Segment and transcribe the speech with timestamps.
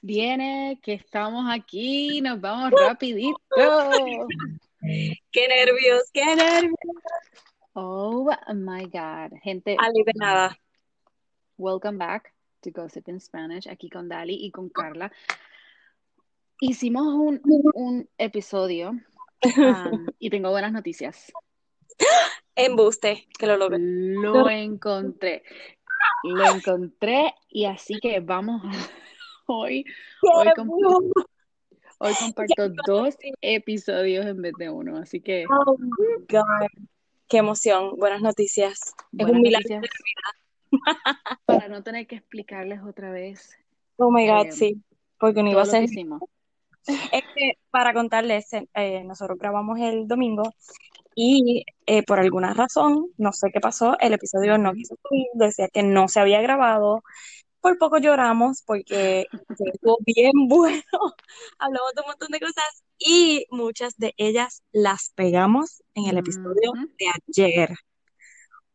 [0.00, 3.36] Viene, que estamos aquí, nos vamos rapidito.
[5.30, 6.76] Qué nervios, qué nervios.
[7.74, 9.38] Oh my God.
[9.42, 9.76] Gente,
[10.14, 10.56] nada.
[11.58, 12.32] welcome back
[12.62, 15.12] to Gossip in Spanish, aquí con Dali y con Carla.
[16.58, 17.42] Hicimos un,
[17.74, 18.92] un episodio
[19.58, 21.30] um, y tengo buenas noticias.
[22.54, 23.78] Embuste, que lo logré.
[23.80, 25.42] Lo encontré.
[26.24, 28.62] Lo encontré y así que vamos
[29.46, 29.84] hoy.
[30.22, 31.26] Hoy, comp-
[31.98, 35.90] hoy comparto dos episodios en vez de uno, así que Oh my
[36.28, 36.66] God.
[37.28, 38.94] Qué emoción, buenas noticias.
[39.18, 39.76] es un milagro.
[39.76, 40.06] noticias
[41.44, 43.56] para no tener que explicarles otra vez
[43.96, 44.82] Oh my God, eh, sí,
[45.18, 45.84] porque no iba a ser.
[45.84, 50.52] Es que para contarles, eh, nosotros grabamos el domingo
[51.18, 55.68] y eh, por alguna razón, no sé qué pasó, el episodio no quiso subir, decía
[55.68, 57.02] que no se había grabado.
[57.62, 59.26] Por poco lloramos porque
[59.58, 60.82] estuvo bien bueno.
[61.58, 66.72] Hablamos de un montón de cosas y muchas de ellas las pegamos en el episodio
[66.98, 67.70] de ayer.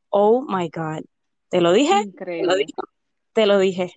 [0.09, 1.03] Oh my God.
[1.49, 1.93] ¿Te lo dije?
[1.93, 2.55] ¿Te lo Increíble.
[2.57, 2.73] dije?
[3.33, 3.93] Te lo dije.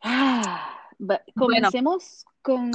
[0.00, 2.70] Ah, Bueno, comencemos con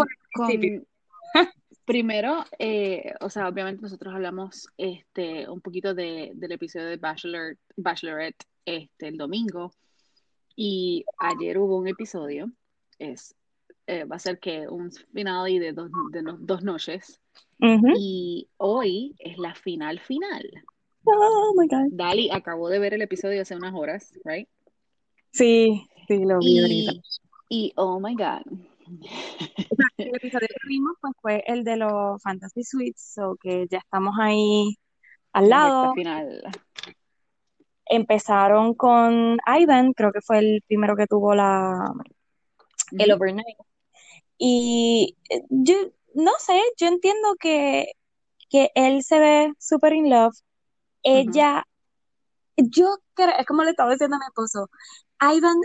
[1.88, 7.58] primero, eh, o sea, obviamente nosotros hablamos este un poquito de, del episodio de Bachelor,
[7.78, 9.72] Bachelorette este el domingo
[10.56, 12.52] y ayer hubo un episodio,
[13.00, 13.34] es
[13.88, 17.22] eh, va a ser que un finale de dos, de no- dos noches
[17.62, 17.94] Ujú.
[17.98, 20.44] y hoy es la final final.
[21.06, 21.88] Oh my God.
[21.92, 24.50] Dali acabó de ver el episodio hace unas horas, right?
[25.32, 26.92] Sí, sí, lo vi ahorita.
[27.48, 28.42] Y, y oh my God.
[29.98, 34.16] El episodio que vimos pues, fue el de los Fantasy Suites, so que ya estamos
[34.20, 34.76] ahí
[35.34, 35.94] al lado.
[35.94, 36.42] final.
[37.86, 41.92] Empezaron con Ivan, creo que fue el primero que tuvo la,
[42.92, 43.58] el overnight.
[44.38, 45.76] Y eh, yo
[46.14, 47.92] no sé, yo entiendo que,
[48.50, 50.36] que él se ve súper in love.
[51.04, 51.66] Ella,
[52.58, 54.70] yo creo, es como le estaba diciendo a mi esposo,
[55.22, 55.58] Ivan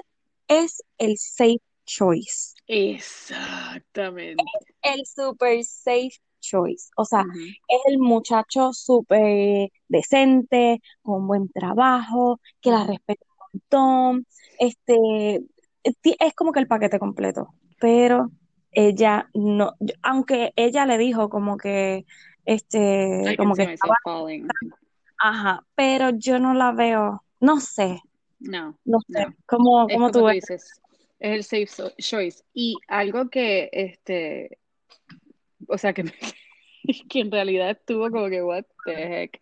[0.47, 2.55] es el safe choice.
[2.67, 4.43] Exactamente.
[4.83, 6.91] el super safe choice.
[6.97, 7.25] O sea,
[7.69, 14.27] es el muchacho súper decente, con buen trabajo, que la respeta un montón.
[14.59, 15.41] Este,
[15.85, 17.55] es como que el paquete completo.
[17.79, 18.31] Pero
[18.73, 22.07] ella no, aunque ella le dijo como que,
[22.45, 23.97] este, I como que estaba,
[25.19, 28.01] ajá, pero yo no la veo, no sé,
[28.41, 29.35] No, no sé, no.
[29.47, 30.35] ¿cómo, Es cómo tú como tú ves?
[30.35, 30.82] dices,
[31.23, 32.43] es el safe choice.
[32.53, 34.59] Y algo que, este,
[35.69, 36.05] o sea, que,
[37.09, 39.41] que en realidad estuvo como que, what the heck,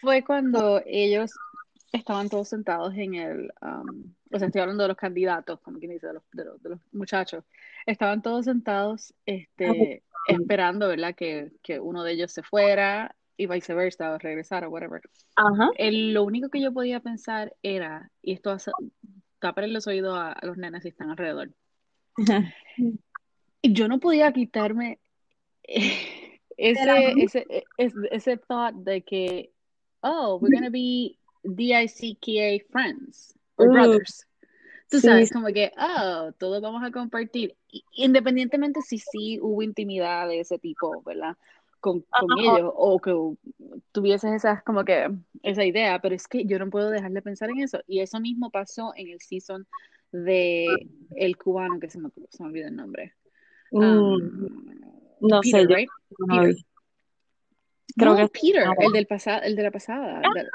[0.00, 1.30] fue cuando ellos
[1.92, 5.92] estaban todos sentados en el, um, o sea, estoy hablando de los candidatos, como quien
[5.92, 7.44] dice, de los, de los, de los muchachos,
[7.84, 11.14] estaban todos sentados, este, esperando, ¿verdad?
[11.14, 15.02] Que, que uno de ellos se fuera y viceversa, o regresara, whatever.
[15.36, 15.70] Ajá.
[15.76, 18.70] El- lo único que yo podía pensar era, y esto hace,
[19.40, 21.50] taparle los oídos a, a los nenes si están alrededor,
[23.62, 24.98] y yo no podía quitarme
[25.64, 27.46] ese, ese,
[27.78, 29.52] ese, ese thought de que,
[30.02, 34.26] oh, we're gonna be D-I-C-K-A friends or Uh, brothers.
[34.90, 37.56] Tú sí, sabes, como que, oh, todos vamos a compartir.
[37.92, 41.36] Independientemente si sí hubo intimidad de ese tipo, ¿verdad?
[41.80, 43.14] Con, con ellos, o que
[43.92, 45.10] tuvieses esas, como que,
[45.42, 47.80] esa idea, pero es que yo no puedo dejar de pensar en eso.
[47.86, 49.66] Y eso mismo pasó en el season
[50.12, 50.86] de
[51.16, 53.14] el cubano, que se me, se me olvida el nombre.
[53.72, 54.40] Mm, Um,
[55.20, 55.88] no sé, Peter, yo right?
[56.28, 56.54] Peter.
[57.96, 60.48] Creo No, que Peter, ah, el del pasado, el de la pasada, de-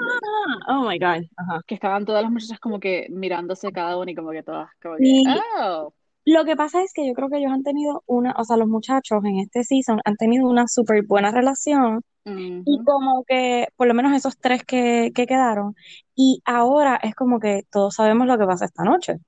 [0.68, 1.62] oh my God, ajá.
[1.66, 4.96] que estaban todas las muchachas como que mirándose cada una y como que todas, como
[4.96, 5.22] que,
[5.60, 5.92] oh,
[6.26, 8.68] lo que pasa es que yo creo que ellos han tenido una, o sea, los
[8.68, 13.94] muchachos en este season han tenido una súper buena relación y como que, por lo
[13.94, 15.76] menos esos tres que, que quedaron,
[16.16, 19.18] y ahora es como que todos sabemos lo que pasa esta noche.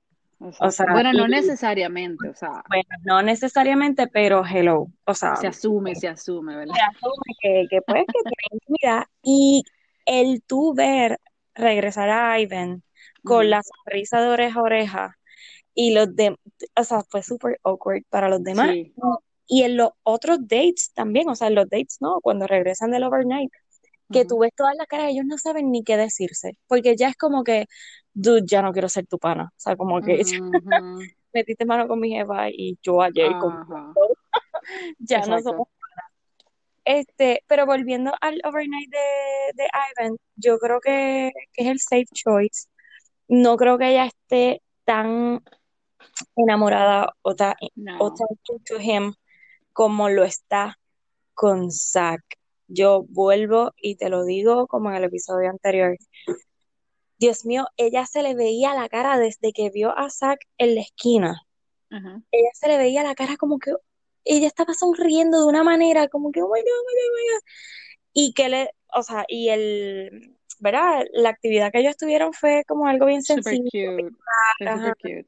[0.40, 5.36] O sea, Bueno, no y necesariamente, o sea, bueno, no necesariamente, pero hello, o sea,
[5.36, 6.74] se asume, se asume, ¿verdad?
[6.74, 9.62] se asume que, que pues que tiene intimidad y
[10.04, 11.20] el tú ver
[11.54, 12.82] regresar a Ivan
[13.22, 15.18] con la sonrisa de oreja a oreja
[15.80, 16.36] y los de,
[16.74, 18.92] o sea, fue súper awkward para los demás Sí,
[19.46, 23.04] y en los otros dates también, o sea, en los dates no, cuando regresan del
[23.04, 23.52] overnight,
[24.10, 24.28] que ujú.
[24.28, 27.44] tú ves todas las caras, ellos no saben ni qué decirse, porque ya es como
[27.44, 27.66] que,
[28.12, 30.60] dude, ya no quiero ser tu pana, o sea, como que Ujú.
[31.32, 33.92] metiste mano con mi jefa y yo ayer con Ajá,
[34.98, 35.68] ya no somos exacto.
[36.84, 42.06] Este, pero volviendo al overnight de, de Ivan, yo creo que, que es el safe
[42.12, 42.66] choice.
[43.28, 45.42] No creo que ella esté tan
[46.36, 48.14] enamorada o tan, No.
[48.48, 49.14] into him
[49.72, 50.78] como lo está
[51.34, 52.22] con Zack.
[52.66, 55.96] Yo vuelvo y te lo digo como en el episodio anterior.
[57.18, 60.82] Dios mío, ella se le veía la cara desde que vio a Zack en la
[60.82, 61.42] esquina.
[61.90, 63.72] Ella se le veía la cara como que
[64.24, 67.16] ella estaba sonriendo de una manera como que, oh my God, oh my God, oh
[67.16, 67.42] my God.
[68.12, 71.06] Y que le, o sea, y el, ¿verdad?
[71.12, 73.96] La actividad que ellos tuvieron fue como algo bien Super sencillo.
[73.96, 74.10] cute.
[74.58, 75.26] Super cute.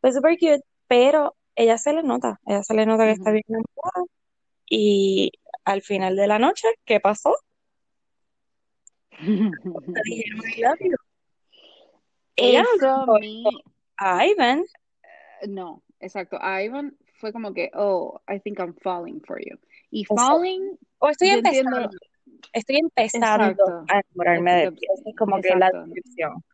[0.00, 3.32] Fue super cute, pero ella se le nota, ella se le nota que está Ujú.
[3.32, 4.04] bien enamorada.
[4.70, 5.32] Y
[5.64, 7.34] al final de la noche, ¿qué pasó?
[9.20, 10.96] Le dijeron I love you.
[12.36, 13.42] Ella no Eso le
[13.96, 14.64] a Ivan.
[15.48, 16.38] no, exacto.
[16.40, 19.58] A Ivan fue como que, oh, I think I'm falling for you.
[19.90, 20.22] Y Exacto.
[20.22, 21.98] falling, O estoy empezando, entiendo,
[22.52, 24.86] estoy empezando exacto, a enamorarme de ti.
[25.04, 25.86] Es como que la exacto.
[25.86, 26.44] descripción.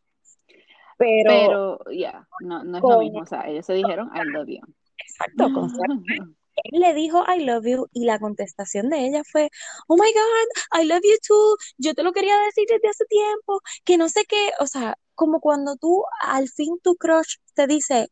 [0.97, 3.21] Pero Pero, ya, no, no es lo mismo.
[3.21, 4.61] O sea, ellos se dijeron, I love you.
[4.97, 5.69] exacto, con
[6.63, 9.49] él le dijo I love you y la contestación de ella fue,
[9.87, 13.61] oh my God, I love you too, yo te lo quería decir desde hace tiempo,
[13.83, 18.09] que no sé qué, o sea, como cuando tú al fin tu crush te dice,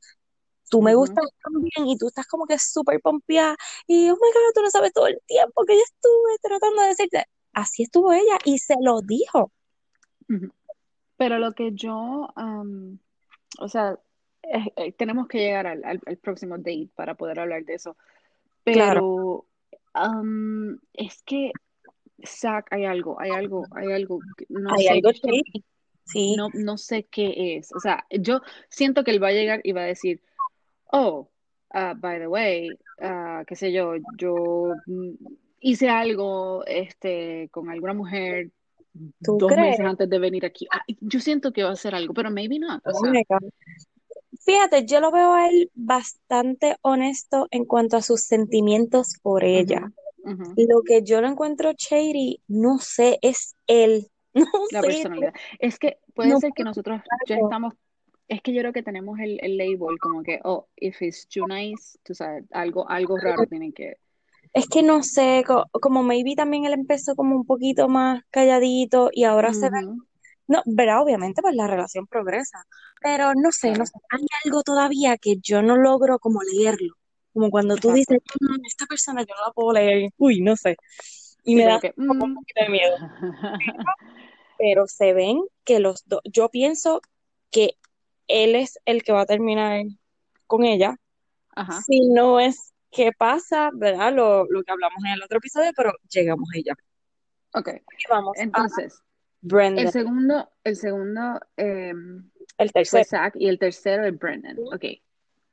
[0.69, 3.56] tú me gustas también y tú estás como que súper pompeada
[3.88, 6.88] y oh my God, tú no sabes todo el tiempo que yo estuve tratando de
[6.89, 9.51] decirte, así estuvo ella y se lo dijo.
[10.30, 10.51] Ujú.
[11.24, 13.00] Pero lo que yo, am,
[13.58, 13.98] o sea,
[14.42, 17.96] eh, eh, tenemos que llegar al, al- al próximo date para poder hablar de eso.
[18.66, 19.46] Claro, Pero
[19.94, 21.54] am, es que,
[22.25, 25.42] Zach, hay algo, hay algo, hay algo, no hay sé, algo que
[26.04, 27.72] sí, no, no sé qué es.
[27.74, 30.19] O sea, yo siento que él va a llegar y va a decir,
[30.92, 31.30] oh,
[31.69, 32.69] ah, by the way,
[33.02, 35.12] ah, qué sé yo, yo mm,
[35.62, 38.52] hice algo este, con alguna mujer
[39.22, 39.72] ¿tú dos crees?
[39.72, 40.68] meses antes de venir aquí.
[40.72, 42.86] Ah, yo siento que va a ser algo, pero maybe not.
[42.86, 43.12] O Oh sea.
[44.45, 49.92] Fíjate, yo lo veo a él bastante honesto en cuanto a sus sentimientos por ella.
[50.57, 54.07] Lo que yo lo encuentro shady, no sé, es él.
[54.34, 55.34] No La sé, personalidad.
[55.60, 57.75] Es que puede no ser que nosotros ya estamos,
[58.28, 61.48] es que yo creo que tenemos el, el label como que, oh, if it's too
[61.48, 63.98] nice, tú sabes, algo, algo raro tiene que.
[64.54, 69.10] Es que no sé, co- como maybe también él empezó como un poquito más calladito
[69.12, 69.80] y ahora se ve,
[70.48, 72.64] no, verá, obviamente pues la relación progresa,
[73.02, 76.96] pero no sé, no sé, hay algo todavía que yo no logro como leerlo,
[77.34, 78.20] como cuando tú dices.
[78.42, 80.78] "Mm, esta persona yo no la puedo leer, uy, no sé,
[81.44, 82.36] y Sí, me da que, como un mm.
[82.36, 82.98] poquito de miedo,
[84.58, 87.02] pero se ven que los dos, yo pienso
[87.52, 87.78] que
[88.28, 89.84] él es el que va a terminar
[90.48, 90.98] con ella,
[91.56, 94.13] Ajá, si no es que pasa, ¿verdad?
[94.13, 96.74] Lo, lo que hablamos en el otro episodio, pero llegamos a ella.
[97.54, 97.69] ok.
[97.69, 99.00] Y vamos Entonces, el
[99.42, 103.04] Brendan, segundo, el segundo em, el fue tercero.
[103.06, 104.57] Zach y el tercero es Brendan.
[104.60, 104.86] Ok.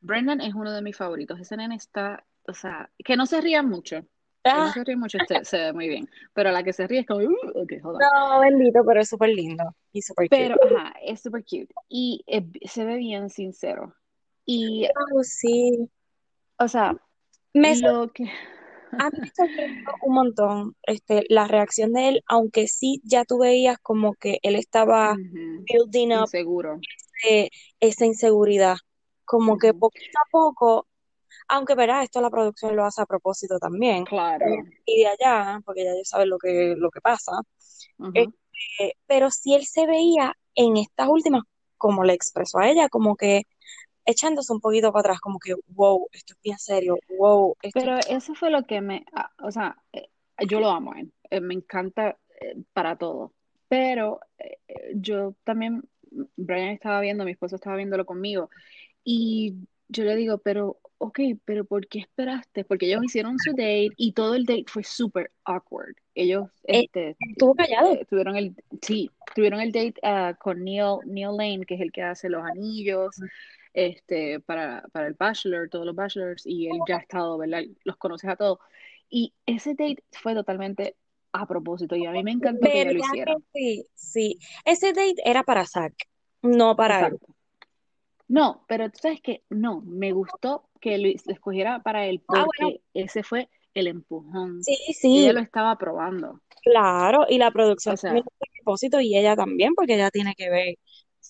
[0.01, 1.41] Brendan es uno de mis favoritos.
[1.41, 4.03] Ese nene está, o sea, que no se ría mucho.
[4.43, 6.09] Que no Ah, se ríe mucho, este, se ve muy bien.
[6.33, 7.99] Pero la que se ríe es como, "Uh", ok, hold on.
[8.01, 10.43] no, bendito, pero es súper lindo y súper cute.
[10.43, 11.75] Pero, ajá, es super cute.
[11.91, 13.95] Y eh, se ve bien sincero.
[14.47, 15.91] Y, Oh, sí.
[16.59, 16.97] o sea,
[17.53, 18.25] Me lo que...
[18.99, 23.39] a mí me sorprendió un montón este, la reacción de él, aunque sí ya tú
[23.39, 26.81] veías como que él estaba building up Inseguro.
[27.29, 28.77] eh, esa inseguridad.
[29.25, 30.89] Como que poquito a poco,
[31.47, 34.05] aunque verás, esto la producción lo hace a propósito también.
[34.05, 34.47] Claro.
[34.85, 37.33] Y de allá, porque ya ellos saben lo que, lo que pasa.
[38.13, 41.43] Este, pero sí él se veía en estas últimas,
[41.77, 43.43] como le expresó a ella, como que
[44.11, 47.99] echándose un poquito para atrás, como que, wow, esto es bien serio, wow, esto Pero
[48.09, 50.09] eso fue lo que me, ah, o sea, eh,
[50.49, 50.93] yo lo amo
[51.31, 53.33] eh, me encanta eh, para todo,
[53.69, 55.83] pero eh, eh, yo también,
[56.37, 58.51] Brian estaba viendo, mi esposo estaba viéndolo conmigo
[59.05, 59.55] y
[59.91, 62.65] yo le digo, pero, ok, pero ¿por qué esperaste?
[62.65, 65.95] Porque ellos hicieron su date y todo el date fue súper awkward.
[66.15, 67.99] Ellos, eh, este, estuvo callado.
[68.09, 72.03] tuvieron el, sí, tuvieron el date ah, con Neil, Neil Lane, que es el que
[72.03, 73.17] hace los anillos,
[73.73, 77.63] este, para, para el Bachelor, todos los Bachelors, y él ya ha estado, ¿verdad?
[77.85, 78.59] Los conoces a todos.
[79.09, 80.97] Y ese date fue totalmente
[81.33, 83.37] a propósito, y a mí me encantó que ella lo ¿Verdad hiciera.
[83.53, 83.87] sí?
[83.95, 84.39] Sí.
[84.65, 85.95] Ese date era para Zack,
[86.43, 87.19] no para él.
[88.29, 92.65] No, pero tú sabes que no, me gustó que lo, escogiera para él Ah, porque
[92.65, 94.63] bueno, ese fue el empujón.
[94.63, 94.77] sí,
[95.13, 96.41] Ella sí, lo estaba probando.
[96.63, 97.27] claro.
[97.29, 100.51] Y la producción O también sea, tiene propósito y ella también, porque ella tiene que
[100.51, 100.77] ver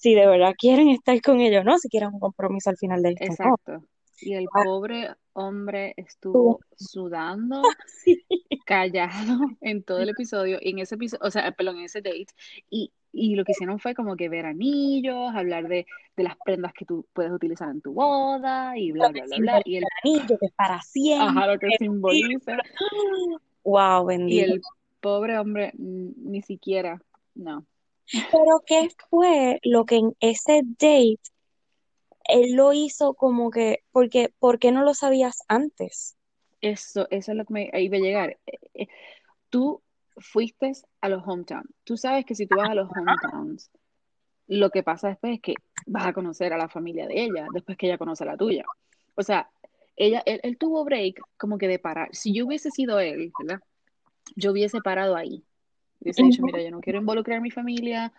[0.01, 3.11] si de verdad quieren estar con ellos no, si quieren un compromiso al final de
[3.11, 3.33] esto, no.
[3.33, 3.85] exacto.
[4.23, 8.23] Y el Ah, pobre hombre estuvo- sudando, sí.
[8.67, 12.27] callado en todo el episodio, en ese episodio, o sea, perdón, en ese date,
[12.71, 16.73] y, y lo que hicieron fue como que ver anillos, hablar de, de las prendas
[16.73, 20.37] que tú puedes utilizar en tu boda, y bla, bla, bla, bla, y el anillo,
[20.39, 21.27] que es para siempre.
[21.29, 22.57] ajá, lo que simboliza,
[23.65, 24.53] Wow, y bendito.
[24.55, 24.61] el
[25.01, 27.01] pobre hombre ni siquiera,
[27.35, 27.67] no.
[28.13, 31.19] Pero ¿qué fue lo que en ese date
[32.29, 36.17] él lo hizo como que, porque, ¿por qué no lo sabías antes?
[36.61, 38.39] Eso, eso es lo que me iba a llegar.
[38.47, 38.89] Eh, eh,
[39.49, 39.83] Tú
[40.17, 41.69] fuiste a los hometowns.
[41.85, 43.71] Tú sabes que si tú vas a los hometowns,
[44.47, 45.55] lo que pasa después es que
[45.87, 48.65] vas a conocer a la familia de ella, después que ella conoce a la tuya.
[49.17, 49.51] O sea,
[49.97, 52.09] ella, él, él tuvo break como que de parar.
[52.13, 53.61] Si yo hubiese sido él, ¿verdad?
[54.37, 55.45] Yo hubiese parado ahí.
[56.01, 58.13] Hubiese dicho, mira, yo no quiero involucrar a mi familia,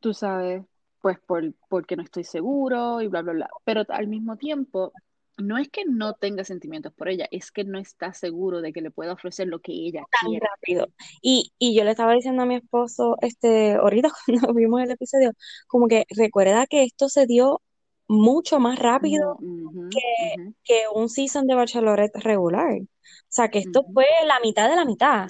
[0.00, 0.62] tú sabes,
[1.00, 3.50] pues por, porque no estoy seguro y bla, bla, bla.
[3.64, 4.92] Pero al mismo tiempo,
[5.38, 8.82] no es que no tenga sentimientos por ella, es que no está seguro de que
[8.82, 10.46] le pueda ofrecer lo que ella Tan quiere.
[10.50, 10.88] rápido.
[11.22, 15.32] Y, y yo le estaba diciendo a mi esposo, este, ahorita cuando vimos el episodio,
[15.68, 17.62] como que recuerda que esto se dio
[18.08, 20.00] mucho más rápido ujú, que,
[20.64, 22.72] que un season de Bachelorette regular.
[22.82, 22.86] O
[23.28, 25.28] sea, que esto fue la mitad de la mitad.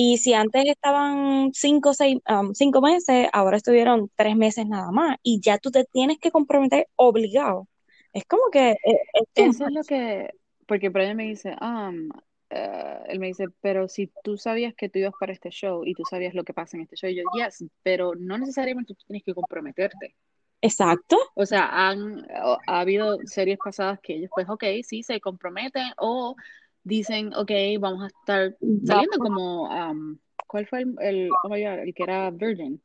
[0.00, 5.16] Y si antes estaban cinco, seis, um, cinco meses, ahora estuvieron tres meses nada más.
[5.24, 7.66] Y ya tú te tienes que comprometer obligado.
[8.12, 10.30] Es como que eh, es too Eso es lo que,
[10.68, 12.10] porque Brian me dice, um,
[12.48, 15.94] eh, él me dice, pero si tú sabías que tú ibas para este show y
[15.94, 19.02] tú sabías lo que pasa en este show, y yo, yes, pero no necesariamente tú
[19.04, 20.14] tienes que comprometerte.
[20.60, 21.16] Exacto.
[21.34, 22.24] O sea, han,
[22.68, 26.36] ha habido series pasadas que ellos, pues, ok, sí, se comprometen o
[26.84, 31.78] dicen, ok, vamos a estar saliendo como, um, ¿cuál fue el, el, oh my God,
[31.80, 32.80] el que era Virgin?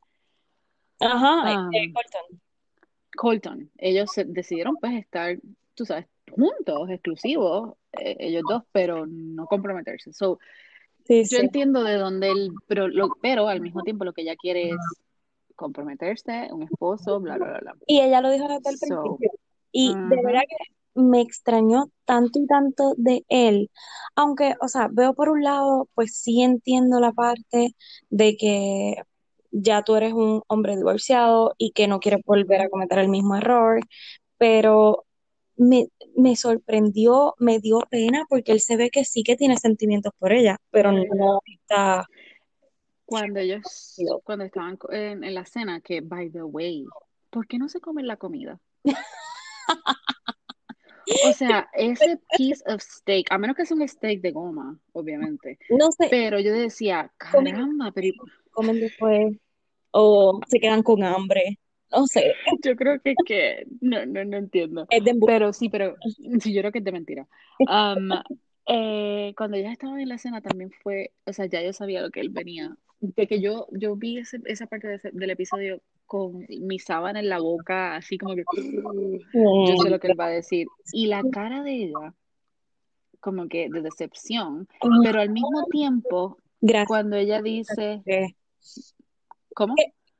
[1.00, 2.40] Ajá, Um, Colton.
[3.16, 3.70] Colton.
[3.78, 5.38] Ellos se- decidieron, pues, estar,
[5.74, 10.12] tú sabes, juntos, exclusivos, eh, ellos dos, pero no comprometerse.
[10.12, 10.38] So,
[11.06, 11.44] Sí, yo sí.
[11.44, 14.76] entiendo de dónde él, pero, lo, pero al mismo tiempo lo que ella quiere es
[15.54, 17.74] comprometerse, un esposo, bla, bla, bla, bla.
[17.86, 19.30] Y ella lo dijo desde el So, principio.
[19.70, 20.56] Y de verdad que
[20.94, 23.70] me extrañó tanto y tanto de él.
[24.14, 27.74] Aunque, o sea, veo por un lado, pues sí entiendo la parte
[28.10, 28.96] de que
[29.50, 33.36] ya tú eres un hombre divorciado y que no quieres volver a cometer el mismo
[33.36, 33.80] error,
[34.36, 35.04] pero
[35.56, 35.86] me,
[36.16, 40.32] me sorprendió, me dio pena porque él se ve que sí que tiene sentimientos por
[40.32, 42.04] ella, pero no está.
[43.04, 46.84] Cuando ellos, cuando estaban en, en la cena, que, by the way,
[47.30, 48.58] ¿por qué no se comen la comida?
[51.26, 55.58] O sea, ese piece of steak, a menos que sea un steak de goma, obviamente,
[55.68, 58.08] No sé, pero yo decía, caramba, pero
[58.52, 59.36] comen después
[59.90, 61.58] o se quedan con hambre.
[61.92, 62.34] No sé,
[62.64, 64.86] yo creo que, que no, no, no entiendo.
[64.90, 65.96] es de Pero sí, pero
[66.40, 67.28] sí, yo creo que es de mentira.
[67.60, 68.10] Um,
[68.66, 72.10] eh, cuando ya estaba en la cena también fue, o sea, ya yo sabía lo
[72.10, 72.74] que él venía.
[73.00, 77.20] De que yo, yo vi ese- esa parte de ese- del episodio con mi sábana
[77.20, 78.44] en la boca, así como que
[79.32, 80.66] yo sé lo que él va a decir.
[80.92, 82.14] Y la cara de ella,
[83.20, 84.68] como que de decepción,
[85.02, 86.88] pero al mismo tiempo, Gracias.
[86.88, 88.36] cuando ella dice, Que,
[89.54, 89.74] ¿cómo?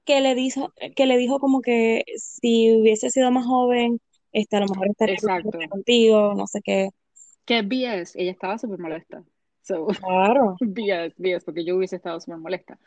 [0.05, 4.01] que le dijo, que le dijo como que si hubiese sido más joven,
[4.33, 5.59] este, a lo mejor estaría Exacto.
[5.71, 6.91] contigo, no sé qué.
[7.45, 9.23] Que BS, ella estaba súper molesta.
[9.63, 10.57] So, Claro.
[10.61, 12.79] BS, BS, porque yo hubiese estado súper molesta.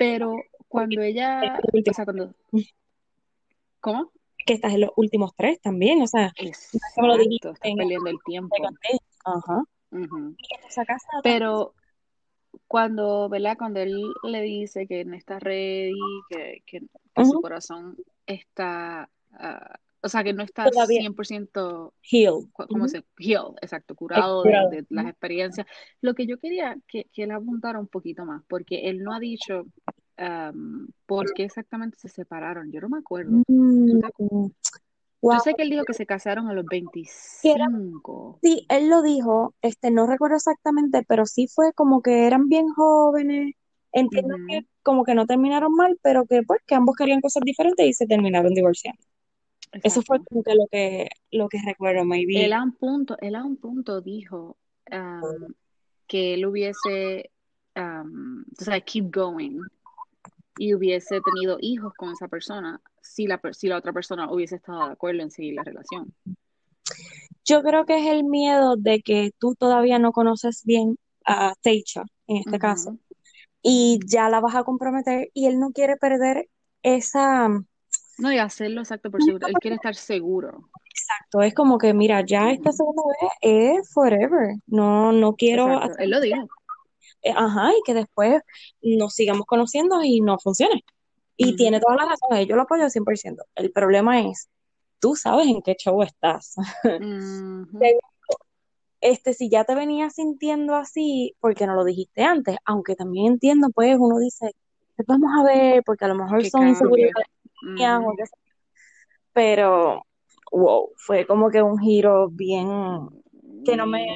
[0.00, 2.34] Pero cuando ella, o sea, cuando,
[3.80, 4.10] ¿cómo?
[4.46, 6.32] Que estás en los últimos tres también, o sea,
[6.94, 8.56] como lo dijiste Exacto, estás en perdiendo el tiempo.
[9.26, 9.62] Ajá.
[11.22, 11.74] Pero
[12.66, 13.58] cuando, ¿verdad?
[13.58, 15.92] Cuando él le dice que no está ready,
[16.30, 16.80] que, que,
[17.14, 22.48] que su corazón está, ah, o sea, que no está Todavía 100%, heal.
[22.52, 22.88] ¿cómo Ujú.
[22.88, 23.04] se?
[23.18, 24.70] Healed, exacto, curado de, Curado.
[24.70, 25.66] de las experiencias.
[26.00, 29.20] Lo que yo quería que, que él apuntara un poquito más, porque él no ha
[29.20, 29.66] dicho
[30.16, 32.70] am, por qué exactamente se separaron.
[32.72, 33.42] Yo no me acuerdo.
[33.46, 34.00] ¿Tú Mm,
[35.22, 35.34] wow.
[35.34, 38.38] Yo sé que él dijo que se casaron a los Que era 25.
[38.42, 42.68] Sí, él lo dijo, este, no recuerdo exactamente, pero sí fue como que eran bien
[42.68, 43.54] jóvenes.
[43.92, 47.86] Entiendo que como que no terminaron mal, pero que pues que ambos querían cosas diferentes
[47.86, 49.02] y se terminaron divorciando.
[49.72, 50.24] Eso fue Exacto.
[50.30, 52.44] como que lo que lo que recuerdo, maybe.
[52.44, 54.56] Él a un punto, él a un punto dijo
[54.90, 55.54] am,
[56.06, 57.30] que él hubiese,
[57.74, 59.60] sabes, keep going
[60.58, 64.86] y hubiese tenido hijos con esa persona si la, si la otra persona hubiese estado
[64.86, 66.12] de acuerdo en seguir la relación.
[67.44, 72.02] Yo creo que es el miedo de que tú todavía no conoces bien a Teicha,
[72.26, 72.98] en este caso,
[73.62, 76.48] y ya la vas a comprometer y él no quiere perder
[76.82, 77.48] esa
[78.20, 79.46] No, y hacerlo exacto por seguro.
[79.46, 80.68] Él quiere estar seguro.
[80.90, 84.56] Exacto, es como que, mira, ya esta segunda vez es forever.
[84.66, 85.92] No, no quiero Exacto.
[85.92, 86.48] hacer, Él lo dijo.
[87.22, 88.42] eh, ajá, y que después
[88.82, 90.84] nos sigamos conociendo y no funcione.
[91.36, 93.44] Y tiene todas las razones, yo lo apoyo al 100%.
[93.54, 94.50] El problema es,
[94.98, 96.54] tú sabes en qué show estás.
[99.02, 103.70] Este, si ya te venías sintiendo así, porque no lo dijiste antes, aunque también entiendo,
[103.74, 104.54] pues uno dice,
[104.94, 107.24] pues vamos a ver, porque a lo mejor Que son inseguridades
[107.62, 108.32] o qué sé.
[109.32, 110.02] Pero,
[110.52, 112.68] wow, fue como que un giro bien
[113.64, 114.06] que no me,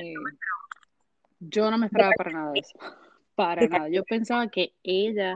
[1.40, 2.78] yo no me esperaba para nada de eso.
[3.34, 3.88] Para nada.
[3.88, 5.34] Yo pensaba que ella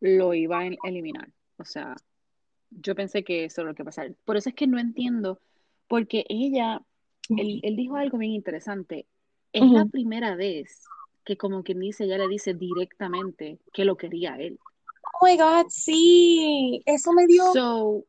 [0.00, 1.28] lo iba a el- eliminar.
[1.58, 1.96] O sea,
[2.70, 4.14] yo pensé que eso era lo que pasar.
[4.24, 5.40] Por eso es que no entiendo,
[5.88, 6.82] porque ella,
[7.36, 9.06] él, él dijo algo bien interesante.
[9.52, 10.84] Es la primera vez
[11.24, 14.58] que como quien dice, ella le dice directamente que lo quería a él.
[15.14, 18.04] Oh my God, sí, eso me dio So,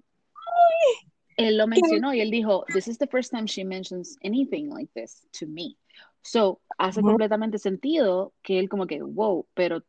[1.37, 4.91] él lo mencionó y él dijo, this is the first time she mentions anything like
[4.93, 5.77] this to me.
[6.21, 7.09] So, hace Ujú.
[7.09, 9.83] completamente sentido que él como que, wow, pero,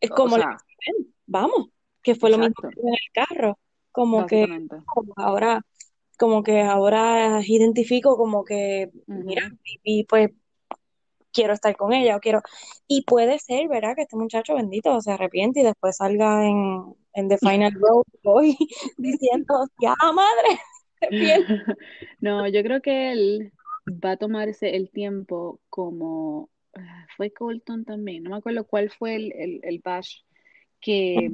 [0.00, 1.68] es o como le sea, dicen, vamos,
[2.02, 3.58] que fue lo mismo exacto, que en el carro,
[3.92, 4.46] como que
[4.84, 5.62] como ahora,
[6.18, 9.58] como que ahora identifico como que, mira, Ujú.
[9.82, 10.30] y pues
[11.36, 12.40] quiero estar con ella o quiero,
[12.88, 13.94] y puede ser, ¿verdad?
[13.94, 18.56] Que este muchacho bendito se arrepiente y después salga en, en The Final Road Boy
[18.96, 20.60] diciendo, ya madre.
[22.20, 23.52] No, yo creo que él
[23.86, 29.16] va a tomarse el tiempo como, ah, fue Colton también, no me acuerdo cuál fue
[29.16, 30.22] el, el, el bash
[30.80, 31.30] que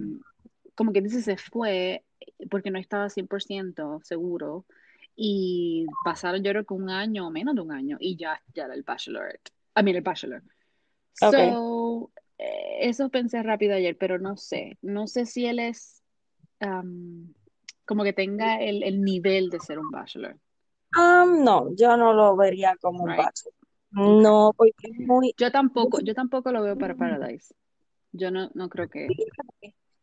[0.74, 2.04] como que dice se fue
[2.50, 4.64] porque no estaba 100% seguro
[5.14, 8.64] y pasaron yo creo que un año o menos de un año y ya, ya
[8.64, 10.42] era el bachelorette, I mean el bachelor.
[11.20, 11.34] Ok.
[11.34, 16.02] So, eh, eso pensé rápido ayer, pero no sé, no sé si él es
[16.60, 17.32] um,
[17.84, 20.36] como que tenga el, el nivel de ser un bachelor,
[20.94, 23.54] Um, no, yo no lo vería como un bachelor.
[23.94, 24.22] Okay.
[24.22, 27.54] No, porque es muy, Yo tampoco, yo tampoco lo veo para Paradise.
[28.12, 29.08] Yo no, no creo que.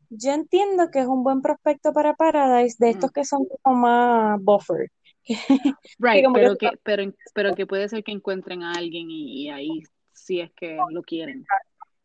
[0.09, 3.13] Yo entiendo que es un buen prospecto para Paradise, de estos mm.
[3.13, 4.91] que son como más buffer.
[5.81, 9.43] que Right, como pero que, pero, pero que puede ser que encuentren a alguien y,
[9.43, 11.45] y ahí sí es que lo quieren.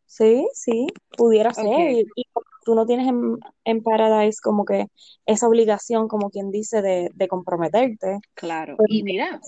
[0.05, 1.65] sí, sí, pudiera ser.
[1.67, 2.05] Okay.
[2.15, 2.23] Y,
[2.65, 4.87] tú no tienes en, en Paradise como que
[5.25, 8.19] esa obligación, como quien dice, de, de comprometerte.
[8.33, 8.75] Claro.
[8.77, 9.39] pues Y mira,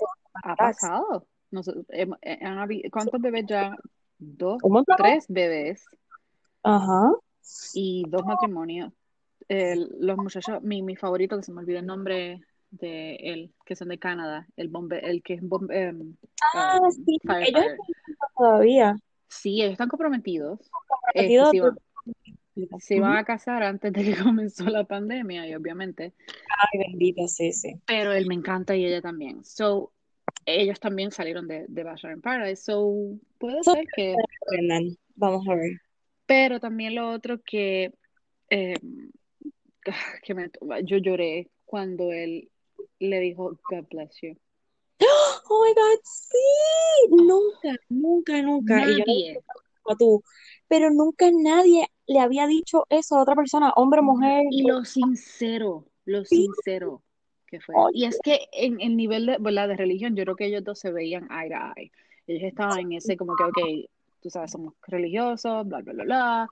[0.43, 1.25] ha pasado.
[1.49, 3.75] Nos- hem- eh, ¿Cuántos bebés ya?
[4.19, 4.57] Dos,
[4.97, 5.85] tres bebés
[6.63, 7.11] Ajá.
[7.73, 8.93] y dos matrimonios.
[9.49, 13.89] Los muchachos, mi, mi favorito, que se me olvidó el nombre de él, que son
[13.89, 16.15] de Canadá, el bombe, el que es bombe, em,
[16.53, 17.63] Ah, um, sí, ellos firefighter.
[17.63, 18.95] están juntos todavía.
[19.29, 20.59] Sí, ellos están comprometidos.
[20.89, 21.49] Comprometidos
[22.79, 23.05] se, Ujú.
[23.05, 26.13] a casar antes de que comenzó la pandemia, y obviamente.
[26.27, 27.75] Ay, bendito, sí, sí.
[27.85, 29.43] Pero él me encanta y ella también.
[29.43, 29.91] So,
[30.45, 32.63] ellos también salieron de, de Bachelor in Paradise.
[32.63, 34.15] So, puede So, ser que.
[35.15, 35.71] Vamos a ver.
[36.25, 37.93] Pero también lo otro que.
[38.49, 38.75] eh,
[40.23, 40.49] que me,
[40.83, 42.49] yo lloré cuando él
[42.99, 44.35] le dijo, God bless you.
[45.49, 48.85] Oh my God, sí, nunca, nunca, nunca.
[48.85, 49.39] Y yo no Nadie.
[49.97, 50.23] tú,
[50.67, 54.43] pero nunca nadie le había dicho eso a otra persona, hombre, mujer.
[54.49, 56.47] Y lo sincero, lo Sí.
[56.47, 57.01] sincero
[57.45, 57.75] que fue.
[57.77, 59.69] Ay, Y es que en el nivel de, ¿verdad?
[59.69, 61.91] de religión, yo creo que ellos dos se veían eye to eye.
[62.27, 63.89] Ellos estaban en ese como que, ok,
[64.21, 66.49] tú sabes, somos religiosos, bla, bla, bla, bla.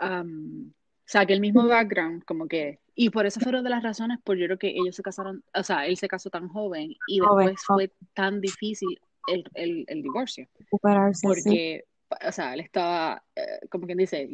[0.00, 3.82] Um, o sea, que el mismo background, como que, y por eso fueron de las
[3.82, 6.94] razones por yo creo que ellos se casaron, o sea, él se casó tan joven
[7.08, 11.26] y Joven, después fue tan difícil el, el, el divorcio, recuperarse, sí.
[11.26, 11.84] porque,
[12.26, 14.28] o sea, él estaba, eh, como quien dice,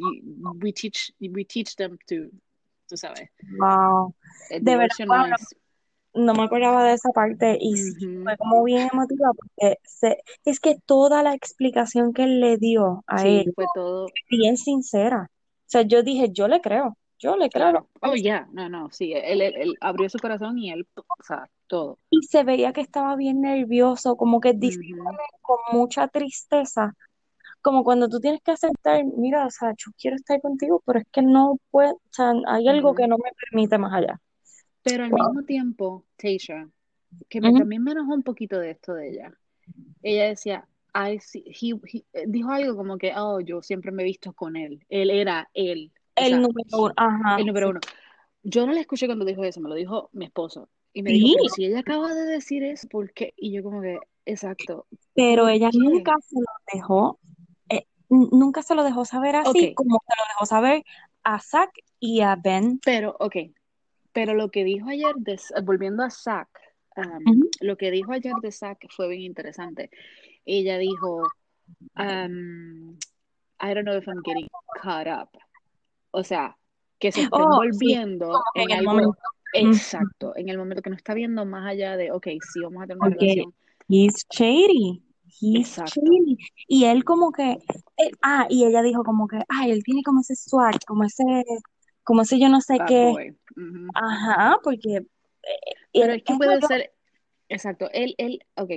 [0.61, 2.15] we teach, we teach them to,
[2.87, 4.13] tú sabes, Wow.
[4.49, 5.55] el De verdad, no wow, es,
[6.13, 7.73] no me acordaba de esa parte y
[8.23, 13.03] fue como bien emotiva porque se, es que toda la explicación que él le dio
[13.07, 15.29] a sí, él, fue todo, bien sincera.
[15.31, 17.63] O sea, yo dije, yo le creo, yo le creo.
[17.63, 21.23] claro, oh, ya, no, no, sí, él, él, él abrió su corazón y él, o
[21.23, 21.97] sea, todo.
[22.09, 25.17] Y se veía que estaba bien nervioso, como que Ujú.
[25.41, 26.95] con mucha tristeza,
[27.61, 31.05] como cuando tú tienes que aceptar, mira, o sea, yo quiero estar contigo, pero es
[31.11, 34.19] que no puedo, o sea, hay algo que no me permite más allá.
[34.83, 35.25] Pero al Wow.
[35.27, 36.69] mismo tiempo, Tasha,
[37.29, 39.33] que me, también me enojó un poquito de esto de ella.
[40.01, 44.05] Ella decía, I see- he- he- dijo algo como que, oh, yo siempre me he
[44.05, 44.83] visto con él.
[44.89, 45.91] Él era él.
[46.21, 47.79] O El sea, número uno, ajá, el número uno.
[48.43, 50.69] Yo no le escuché cuando dijo eso, me lo dijo mi esposo.
[50.93, 53.33] Y me dijo, Sí, si ella acaba de decir eso, ¿por qué?
[53.37, 55.77] Y yo como que, exacto, pero ¿por ella qué?
[55.79, 57.19] nunca se lo dejó,
[57.69, 60.83] eh, nunca se lo dejó saber así Ok, como se lo dejó saber
[61.23, 62.79] a Zack y a Ben.
[62.83, 63.35] pero, ok,
[64.13, 66.49] Pero lo que dijo ayer, de, volviendo a Zack,
[66.97, 69.89] um, lo que dijo ayer de Zack fue bien interesante.
[70.45, 71.21] Ella dijo,
[71.97, 72.97] um,
[73.61, 74.47] I don't know if I'm getting
[74.81, 75.29] caught up.
[76.11, 76.57] O sea,
[76.99, 77.87] que se está Oh, sí,
[78.53, 79.17] que en en el algo momento.
[79.53, 82.87] exacto, en el momento que no está viendo más allá de, ok, sí, vamos a
[82.87, 83.53] tener una relación.
[83.87, 85.01] he's shady.
[85.39, 86.37] He's shady.
[86.67, 87.51] Y él como que,
[87.97, 91.23] eh, ah, y ella dijo como que, ay, él tiene como ese swag, como ese,
[92.03, 93.35] como ese yo no sé Bad qué.
[93.93, 95.03] Ajá, porque eh,
[95.93, 96.93] Pero eh, es que puede lo ser,
[97.49, 98.71] exacto, él, él, ok,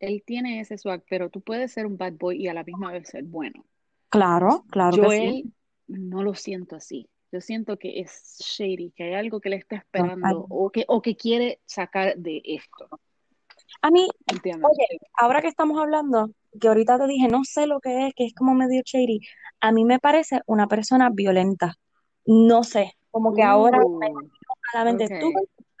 [0.00, 2.92] él tiene ese swag, pero tú puedes ser un bad boy y a la misma
[2.92, 3.64] vez ser bueno.
[4.08, 5.52] claro, claro Yo que sí.
[5.88, 7.08] No lo siento así.
[7.30, 11.02] Yo siento que es shady, que hay algo que le está esperando o que, o
[11.02, 12.88] que quiere sacar de esto.
[13.82, 14.66] A mí, ¿Entiendes?
[14.70, 18.24] oye, ahora que estamos hablando, que ahorita te dije, no sé lo que es, que
[18.26, 19.20] es como medio shady,
[19.60, 21.74] a mí me parece una persona violenta.
[22.24, 24.28] No sé, como que ahora me Uh,
[24.74, 25.20] a la mente, ok.
[25.20, 25.32] tú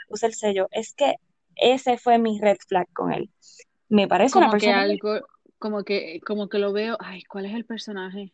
[0.08, 1.14] puse el sello, es que
[1.56, 3.30] ese fue mi red flag con él.
[3.88, 5.26] Me parece una Como que persona algo,
[5.58, 8.32] como que, como que lo veo, ay, ¿cuál es el personaje?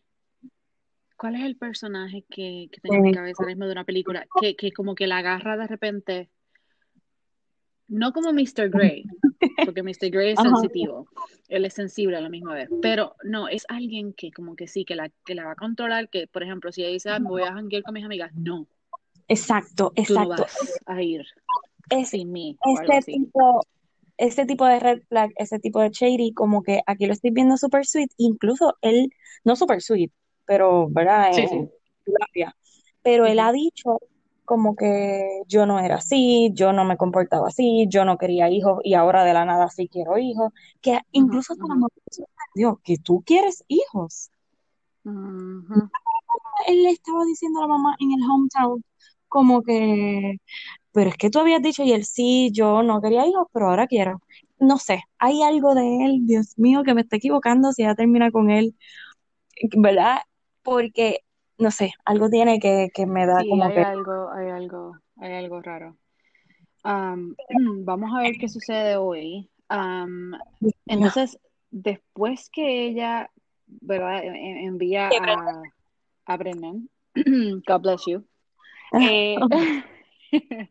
[1.17, 3.85] ¿Cuál es el personaje que, que tengo en mi Eh, cabeza ahora mismo de una
[3.85, 4.27] película?
[4.41, 6.31] Que, que como que la agarra de repente,
[7.89, 8.71] no como Mr.
[8.71, 9.05] Grey,
[9.65, 10.11] porque Mr.
[10.11, 11.07] Grey es sensitivo,
[11.49, 14.85] él es sensible a la misma vez, pero no, es alguien que como que sí,
[14.85, 17.29] que la, que la va a controlar, que por ejemplo, si ella dice, ah, me
[17.29, 18.67] voy a janguear con mis amigas, no,
[19.29, 20.43] Exacto, tú no exacto.
[20.43, 21.25] vas a ir
[21.91, 22.59] Es sin mí
[22.99, 23.13] así.
[23.13, 23.67] tipo,
[24.17, 27.57] ese tipo de red flag, ese tipo de shady, como que aquí lo estoy viendo
[27.57, 29.11] super sweet, incluso él,
[29.45, 30.13] no super sweet,
[30.47, 31.31] pero, ¿verdad?
[31.31, 31.71] Sí, En sí.
[33.03, 33.99] Pero él ha dicho
[34.45, 38.81] como que yo no era así, yo no me comportaba así, yo no quería hijos
[38.85, 40.53] y ahora de la nada sí quiero hijos,
[40.83, 44.31] que incluso hasta la ujú, mamá sorprendió, que tú quieres hijos.
[46.67, 48.83] Él le estaba diciendo a la mamá en el hometown
[49.29, 50.37] como que
[50.93, 53.87] pero es que tú habías dicho y él sí, yo no quería hijos, pero ahora
[53.87, 54.23] quiero.
[54.59, 58.31] No sé, hay algo de él, Dios mío, que me está equivocando si ya termina
[58.33, 58.77] con él,
[59.77, 60.19] ¿verdad?
[60.65, 61.21] Porque,
[61.59, 63.81] no sé, algo tiene que, que me da Sí, como hay que...
[63.83, 65.97] algo, hay algo, hay algo raro.
[66.83, 67.37] Am,
[67.85, 69.49] vamos a ver qué sucede hoy.
[70.87, 71.39] Entonces,
[71.71, 73.31] después que ella,
[73.67, 74.25] ¿verdad?
[74.25, 75.63] en- en- Envía a,
[76.27, 76.89] a Brennan,
[77.67, 78.25] God bless you.
[79.01, 79.37] eh,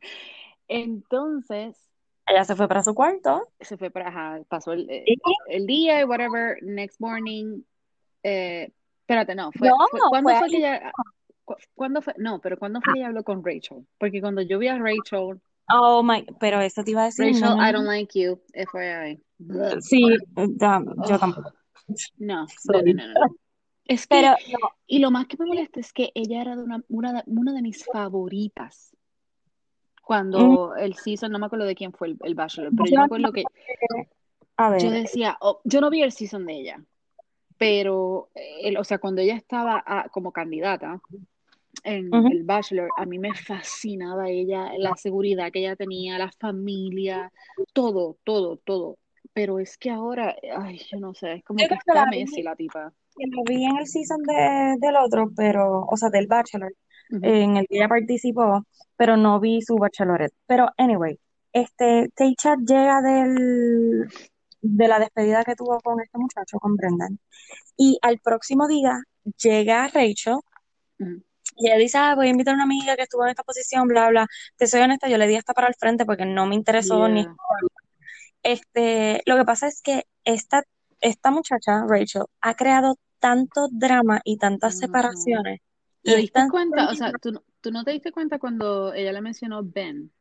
[0.68, 1.78] entonces,
[2.26, 3.48] Ella se fue para su cuarto.
[3.60, 7.62] se fue para, ajá, pasó el, eh, y- el día y whatever, next morning,
[8.24, 8.72] eh,
[9.04, 10.92] espérate, no, fue, No, fue, ¿cuándo fue fue que ella,
[11.46, 13.88] cu- cuándo fue, no, pero ¿cuándo fue que ella habló con Rachel?
[14.00, 17.40] Porque cuando yo vi a Rachel, Oh my, pero eso te iba a decir, no,
[17.40, 17.72] Rachel, no, I no.
[17.72, 19.20] don't like you, FYI.
[19.82, 21.52] Sí, da- yo tampoco.
[22.18, 23.36] no, no, no, no, no, no.
[23.86, 26.64] Es que, Pero no, y lo más que me molesta es que ella era de
[26.64, 28.96] una, una, de, una de mis favoritas.
[30.36, 32.92] mm, Cuando el season, no me acuerdo de quién fue el, el Bachelor, pero yo
[32.92, 33.44] yo me no acuerdo que
[34.58, 36.86] a yo ver, decía, oh, yo no vi el season de ella,
[37.64, 41.00] pero, eh, el- o sea, cuando ella estaba a- como candidata
[41.86, 47.32] en el Bachelor, a mí me fascinaba ella, la seguridad que ella tenía, la familia,
[47.72, 48.98] todo, todo, todo.
[49.34, 52.38] Pero es que ahora, ay, yo no sé, es como Yo que está la Messi
[52.38, 52.94] vi, la tipa.
[53.16, 56.74] que la vi en el season de, del otro, pero, o sea, del Bachelor,
[57.22, 58.66] en el que ella participó,
[58.98, 60.34] pero no vi su Bachelorette.
[60.48, 61.18] Pero, anyway,
[61.54, 64.10] este, Taychat llega del,
[64.64, 67.20] de la despedida que tuvo con este muchacho, con Brendan,
[67.78, 69.04] y al próximo día
[69.38, 70.40] llega Rachel
[71.00, 71.24] Ujú.
[71.58, 73.88] y ella dice, ah, voy a invitar a una amiga que estuvo en esta posición,
[73.88, 74.28] bla, bla.
[74.56, 77.24] Te soy honesta, yo le di hasta para el frente porque no me interesó ni
[77.24, 77.36] Yeah.
[78.44, 80.64] Este, lo que pasa es que esta,
[81.00, 85.62] esta muchacha, Rachel, ha creado tanto drama y tantas separaciones
[86.04, 86.90] y ¿Te es diste tan cuenta?
[86.90, 90.12] O sea, ¿tú, tú no te diste cuenta cuando ella le mencionó Ben?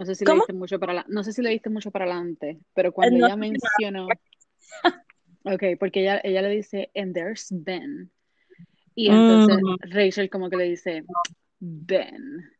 [0.00, 0.42] No sé si le ¿Cómo?
[0.42, 3.18] diste mucho para la, no sé si le diste mucho para adelante, pero Eh, cuando
[3.18, 4.20] No ella mencionó,
[5.44, 8.10] ok, porque ella, ella le dice, and there's Ben.
[8.94, 11.04] Y me- entonces Mm, Rachel como que le dice,
[11.60, 12.50] Ben.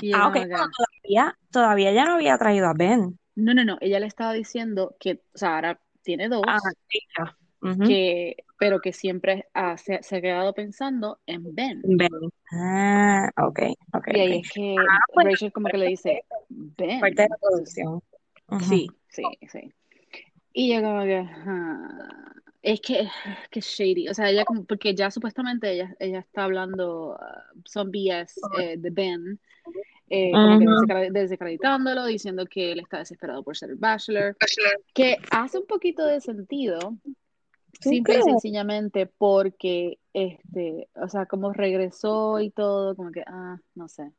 [0.00, 0.36] Y ah, ok,
[0.76, 3.18] todavía, todavía ya no había traído a Ben.
[3.36, 7.37] no, no, no, ella le estaba diciendo que, o sea, ahora tiene dos, Ah,
[7.86, 11.82] que, pero que siempre ha- se, se ha quedado pensando en Ben.
[11.84, 12.08] Ben.
[12.52, 13.60] Ah, ok,
[13.94, 14.44] ok, Y ahí ok.
[14.44, 17.00] es que Ah, pues, Rachel como que le dice, Ben.
[17.00, 18.02] parte de la producción.
[18.60, 19.72] Sí, sí, sí.
[20.52, 22.34] Y yo como que, ajá.
[22.62, 23.10] es que, es
[23.50, 27.90] que shady, o sea, ella como, porque ya supuestamente ella, ella está hablando uh, son
[27.90, 29.38] BS eh, de Ben,
[30.10, 34.36] eh, como que desacreditándolo, diciendo que él está desesperado por ser el bachelor,
[34.94, 36.96] que hace un poquito de sentido,
[37.80, 43.58] ¿Tú simple y sencillamente porque, este, o sea, como regresó y todo, como que, ah,
[43.74, 44.12] no sé.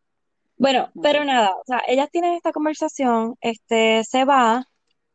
[0.57, 4.65] Bueno, pero nada, o sea, ellas tienen esta conversación, este, se va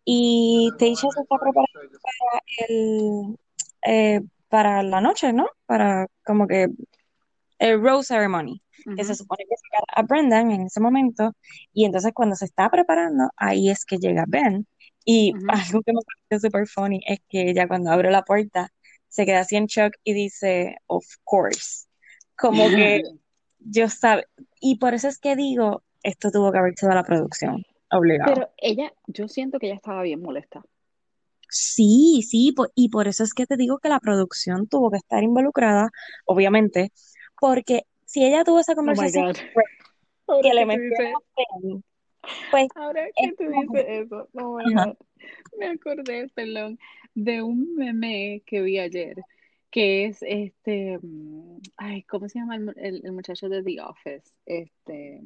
[0.04, 3.38] y Teisha se está preparando para el,
[3.86, 5.48] eh, para la noche, ¿no?
[5.66, 6.68] Para como que
[7.58, 8.62] el rose ceremony,
[8.96, 11.32] que se supone que sacar a Brendan en ese momento,
[11.72, 14.66] y entonces cuando se está preparando, ahí es que llega Ben,
[15.04, 18.70] y algo que me pareció súper funny es que ella cuando abre la puerta
[19.08, 21.86] se queda así en shock y dice, of course,
[22.36, 23.02] como que
[23.60, 24.26] yo sabe,
[24.60, 28.34] y por eso es que digo, esto tuvo que haber sido la producción, obligado.
[28.34, 30.62] Pero ella, yo siento que ella estaba bien molesta.
[31.48, 35.22] Sí, sí, y por eso es que te digo que la producción tuvo que estar
[35.22, 35.90] involucrada,
[36.24, 36.90] obviamente,
[37.38, 39.26] porque si ella tuvo esa Oh conversación.
[40.26, 41.12] Ahora que le que
[42.50, 44.96] pues ahora que tú dices eso, oh my God.
[45.58, 46.78] Me acordé, perdón,
[47.14, 49.16] de un meme que vi ayer,
[49.70, 54.30] que es este, mm, ay, ¿cómo se llama el, el- el muchacho de The Office?
[54.46, 55.20] Este,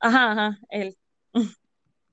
[0.00, 0.96] ajá, ajá, él.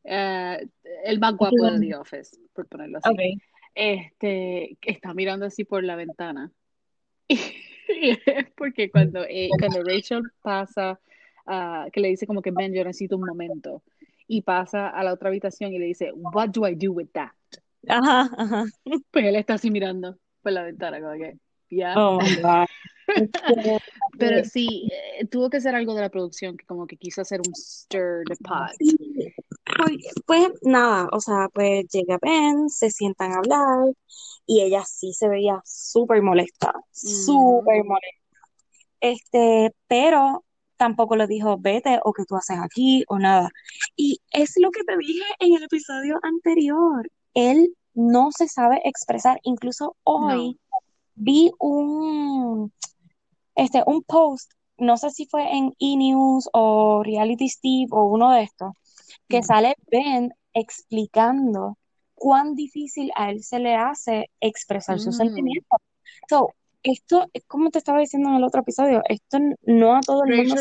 [0.04, 0.68] eh,
[1.06, 3.10] el más guapo de The Office, por ponerlo así.
[3.10, 3.38] Okay.
[3.74, 6.52] Este, está mirando así por la ventana.
[7.88, 11.00] Y es porque cuando, eh, cuando Rachel pasa,
[11.46, 13.84] ah, que le dice como que Ben, yo necesito un momento,
[14.28, 17.32] y pasa a la otra habitación y le dice, What do I do with that?
[17.88, 18.66] Ajá, ajá.
[19.12, 21.38] Pues él está así mirando por la ventana, como que,
[21.70, 21.96] ya.
[21.98, 22.66] Oh my God.
[24.18, 27.42] Pero sí, eh, tuvo que ser algo de la producción que como que quiso hacer
[27.42, 28.72] un stir the pot.
[28.80, 28.96] sí,
[29.78, 33.94] pues, pues nada, o sea, pues llega Ben, se sientan a hablar
[34.46, 37.88] y ella sí se veía súper molesta, súper Ujú.
[37.88, 38.26] molesta.
[39.02, 40.44] Este, pero
[40.78, 43.50] tampoco le dijo vete o que tú haces aquí o nada.
[43.96, 47.10] Y es lo que te dije en el episodio anterior.
[47.34, 49.40] Él no se sabe expresar.
[49.44, 49.94] Incluso No.
[50.04, 50.60] hoy
[51.16, 52.72] vi un,
[53.56, 55.96] este, un post, no sé si fue en E!
[55.96, 58.74] News o Reality Steve o uno de estos,
[59.30, 61.78] que sale Ben explicando
[62.14, 65.18] cuán difícil a él se le hace expresar sus Mm.
[65.18, 65.80] sentimientos.
[66.30, 66.50] So,
[66.86, 70.36] esto es como te estaba diciendo en el otro episodio, esto no a todo el
[70.36, 70.56] mundo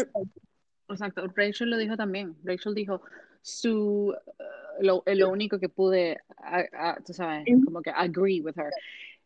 [0.89, 2.37] exacto, Rachel lo dijo también.
[2.45, 3.01] Rachel dijo,
[3.43, 8.55] su, uh, lo, lo único que pude, a- a- tú sabes, como que agree with
[8.57, 8.71] her.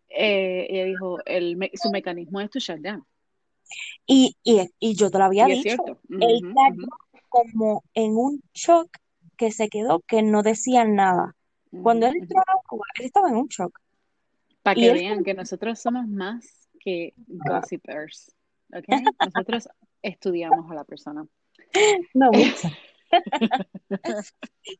[0.09, 3.05] Eh, ella dijo, el, me- su mecanismo es to shut down.
[4.07, 6.87] y, y, y yo te lo había Y dicho, él ujú,
[7.29, 8.89] como en un shock
[9.37, 11.35] que se quedó que no decía nada.
[11.83, 13.79] Cuando él entró al agua, él estaba en un shock.
[14.63, 18.35] Para que vean que nosotros somos más que gossipers,
[18.73, 18.87] ¿ok?
[19.35, 19.69] Nosotros
[20.03, 21.27] estudiamos a la persona.
[22.14, 22.69] no mucho.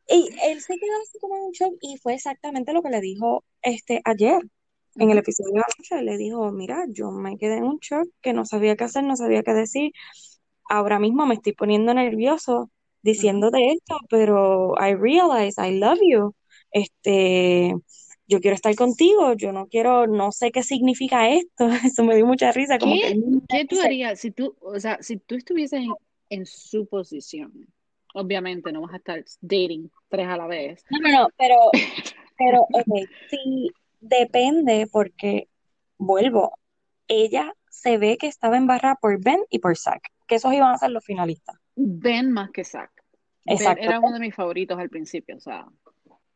[0.07, 3.01] Y él se quedó así como en un shock y fue exactamente lo que le
[3.01, 4.41] dijo este ayer
[4.97, 6.05] en el episodio de anoche.
[6.05, 9.17] Le dijo, mira, yo me quedé en un shock que no sabía qué hacer, no
[9.17, 9.93] sabía qué decir.
[10.69, 12.71] Ahora mismo me estoy poniendo nervioso
[13.03, 16.35] diciéndote esto, pero I realize I love you.
[16.71, 17.75] Este,
[18.29, 21.69] yo quiero estar contigo, yo no quiero, no sé qué significa esto.
[21.85, 22.95] Eso me dio mucha risa, como
[23.49, 25.93] ¿Qué, tú harías si tú, o sea, si tú estuvieses en,
[26.29, 27.67] en su posición?
[28.15, 30.85] Obviamente no vas a estar dating tres a la vez.
[30.91, 31.57] no, no, no, pero,
[32.39, 35.49] pero, ok, sí, depende porque,
[35.97, 36.59] vuelvo,
[37.07, 40.79] ella se ve que estaba embarrada por Ben y por Zack, que esos iban a
[40.79, 41.57] ser los finalistas.
[41.77, 42.91] Ben más que Zack.
[43.45, 43.85] Ben Exacto.
[43.85, 45.67] era uno de mis favoritos al principio, o sea.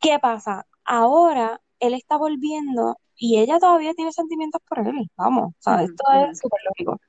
[0.01, 0.67] ¿Qué pasa?
[0.85, 5.11] Ahora él está volviendo y ella todavía tiene sentimientos por él.
[5.17, 7.01] Vamos, o sea, esto es súper lógico.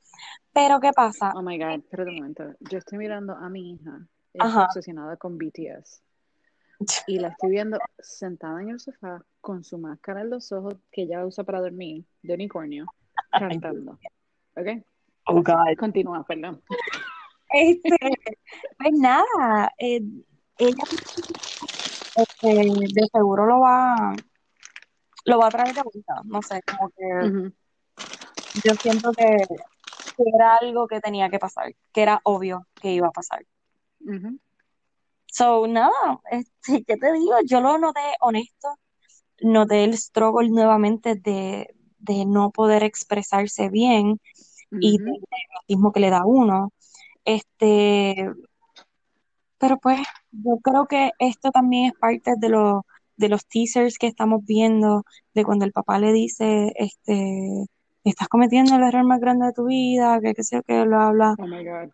[0.52, 1.32] Pero ¿qué pasa?
[1.36, 2.44] Oh my God, espérate un momento.
[2.60, 4.08] Yo estoy mirando a mi hija,
[4.40, 4.66] Ajá.
[4.66, 6.02] obsesionada con BTS.
[7.08, 11.04] Y la estoy viendo sentada en el sofá con su máscara en los ojos que
[11.04, 12.86] ella usa para dormir, de unicornio,
[13.30, 14.00] cantando.
[14.58, 14.84] ¿Ok?
[15.28, 15.78] oh God.
[15.78, 16.62] Continúa, perdón.
[17.54, 17.96] Este,
[18.80, 20.02] pues nada, eh,
[20.58, 20.84] ella
[22.16, 24.16] este, de seguro lo va,
[25.26, 26.16] lo va a traer de vuelta.
[26.26, 27.54] No sé, como que Ujú,
[28.54, 29.46] yo siento que,
[30.18, 33.46] que era algo que tenía que pasar, que era obvio que iba a pasar.
[34.02, 34.40] ujú.
[35.28, 35.92] So, nada,
[36.32, 36.52] este,
[36.88, 37.34] ¿qué te digo?
[37.46, 38.76] Yo lo noté honesto,
[39.42, 41.68] noté el struggle nuevamente de,
[42.00, 44.20] de no poder expresarse bien
[44.80, 45.24] y del Ujú.
[45.32, 46.74] nerviosismo que le da uno.
[47.26, 48.16] Este,
[49.58, 50.00] pero pues
[50.32, 52.84] yo creo que esto también es parte de los
[53.18, 57.66] de los teasers que estamos viendo, de cuando el papá le dice, este,
[58.04, 61.36] estás cometiendo el error más grande de tu vida, que qué sé que bla, bla.
[61.40, 61.92] Oh my God.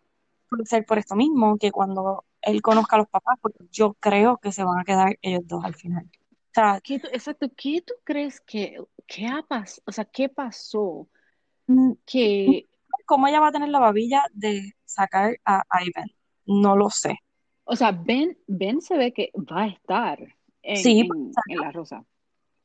[0.48, 4.38] Puede ser por esto mismo, que cuando él conozca a los papás, porque yo creo
[4.38, 6.10] que se van a quedar ellos dos al final.
[6.32, 9.82] O sea, ¿Qué tú- exacto, ¿qué tú crees que, qué ha pasado?
[9.86, 11.08] O sea, ¿qué pasó?
[11.68, 12.66] mm, Que,
[13.06, 16.08] ¿cómo ella va a tener la babilla de sacar a Ivan?
[16.46, 17.16] no lo sé.
[17.64, 20.18] O sea, Ben, Ben se ve que va a estar
[20.62, 22.04] en, Sí, en, en La Rosa.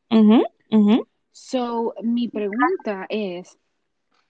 [0.10, 1.08] ujú, ujú.
[1.32, 3.58] So, mi pregunta es,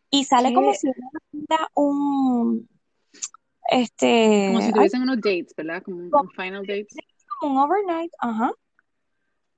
[0.10, 0.88] Y sale como si
[1.32, 2.68] hubiera un,
[3.70, 5.84] este, Como si tuviesen unos dates, ¿verdad?
[5.84, 6.96] Como un, como un final dates.
[7.42, 8.52] un overnight, ajá.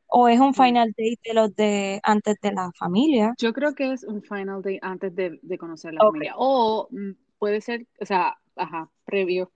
[0.08, 3.34] O es un final date de los de antes de la familia.
[3.38, 6.34] Yo creo que es un final date antes de, de conocer la familia.
[6.38, 9.52] O mm, puede ser, o sea, ajá, previo.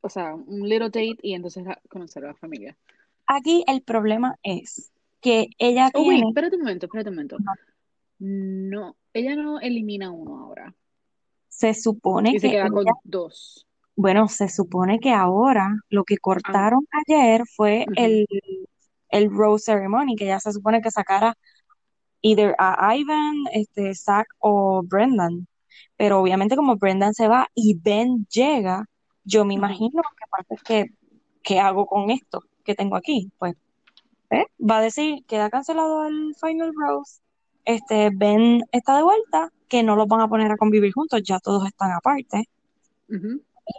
[0.00, 2.76] O sea, un little date y entonces conocer a la familia.
[3.36, 7.42] Aquí el problema es que ella Oh, wait, tiene, espérate un momento, espérate un momento.
[8.18, 10.74] No, ella no elimina uno ahora.
[11.48, 13.66] se supone Y se que queda con dos.
[13.96, 18.26] bueno, se supone que ahora lo que Ah, cortaron ayer fue el,
[19.10, 21.36] el Rose Ceremony, que ya se supone que sacara
[22.22, 25.48] either a Ivan, este, Zach o Brendan.
[25.96, 28.86] Pero obviamente como Brendan se va y Ben llega,
[29.24, 30.86] yo me imagino que aparte es que,
[31.42, 33.30] ¿qué hago con esto que tengo aquí?
[33.38, 33.54] Pues,
[34.30, 34.46] ¿eh?
[34.58, 37.20] Va a decir, queda cancelado el Final Rose.
[37.64, 41.38] Este, Ben está de vuelta, que no los van a poner a convivir juntos, ya
[41.38, 42.48] todos están aparte.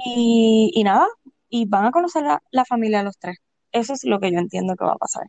[0.06, 1.08] Y, y nada,
[1.50, 3.38] y van a conocer la, la familia de los tres.
[3.72, 5.28] Eso es lo que yo entiendo que va a pasar.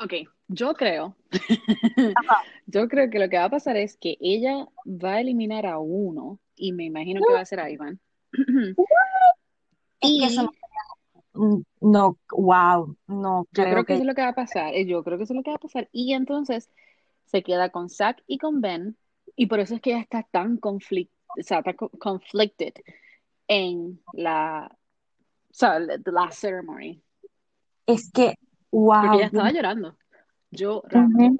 [0.00, 0.12] Ok,
[0.48, 2.42] yo creo, Ajá.
[2.66, 5.78] yo creo que lo que va a pasar es que ella va a eliminar a
[5.78, 8.00] uno y me imagino que va a ser a Iván.
[10.00, 10.52] Es que eso Y no,
[11.80, 14.74] no, wow, no yo creo creo que que eso es lo que va a pasar.
[14.74, 15.88] eh, Yo creo que eso es lo que va a pasar.
[15.92, 16.70] Y entonces
[17.26, 18.96] se queda con Zack y con Ben.
[19.36, 22.74] Y por eso es que ella está tan conflict, o sea, está co- conflicted
[23.48, 24.68] en la,
[25.50, 27.02] o sea, last ceremony.
[27.86, 28.34] es que,
[28.98, 29.96] Porque wow, ella estaba llorando,
[30.50, 31.36] llorando.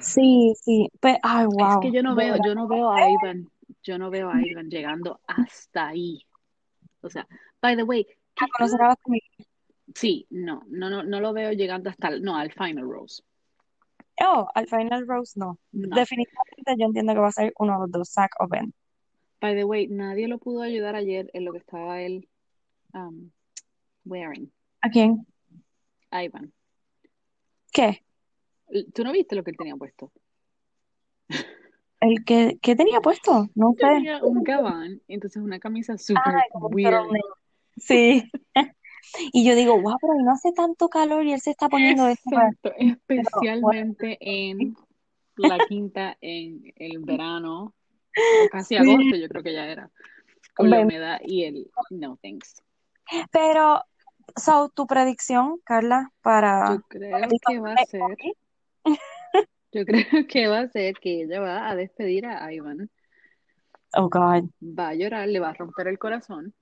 [0.00, 3.50] sí, sí, pero, ay, Es wow, que yo no veo, yo no veo a Ivan,
[3.82, 6.26] yo no veo a Ivan llegando hasta ahí.
[7.02, 7.28] O sea,
[7.62, 8.86] by the way, ¿qué A conocer está?
[8.86, 9.30] a la familia.
[9.94, 13.22] Sí, no, no, no, no lo veo llegando hasta el, no, al final rose.
[14.20, 15.58] Oh, al final Rose no.
[15.72, 15.96] No.
[15.96, 18.72] Definitivamente yo entiendo que va a ser uno de los dos, Zack o Ben.
[19.40, 22.28] By the way, nadie lo pudo ayudar ayer en lo que estaba él
[22.94, 23.30] um,
[24.04, 24.52] wearing.
[24.80, 25.26] ¿A quién?
[26.12, 26.52] Ivan.
[27.72, 28.04] ¿Qué?
[28.94, 30.12] ¿Tú no viste lo que él tenía puesto?
[32.00, 33.48] ¿El que, qué tenía puesto?
[33.54, 33.86] No sé.
[33.86, 37.06] Tenía un gabán, entonces una camisa súper como un weird.
[37.76, 38.30] Sí.
[39.32, 42.30] Y yo digo, wow, pero no hace tanto calor y él se está poniendo esto.
[42.30, 42.48] para-".
[42.48, 42.72] Exacto,
[43.06, 44.74] Pero especialmente en
[45.36, 47.74] la quinta en el verano,
[48.50, 48.76] casi sí.
[48.76, 49.90] agosto, yo creo que ya era,
[50.54, 52.62] con la humedad y el no thanks.
[53.30, 53.82] Pero,
[54.36, 58.32] so, tu predicción, Carla, para Yo creo que va a ser, Party?
[59.72, 62.88] yo creo que va a ser que ella va a despedir a Ivan,
[63.94, 64.48] Oh, God.
[64.62, 66.54] va a llorar, le va a romper el corazón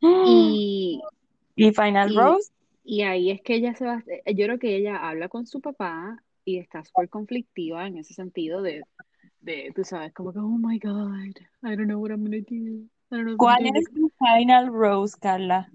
[0.00, 1.00] y,
[1.56, 2.52] ¿Y Final y, Rose?
[2.84, 6.22] y ahí es que ella se va, yo creo que ella habla con su papá
[6.44, 8.82] y está súper conflictiva en ese sentido de,
[9.40, 12.54] de, tú sabes, como que, oh my God, I don't know what I'm gonna do,
[13.10, 15.70] I don't know I'm ¿Cuál es tu Final Rose, Carla?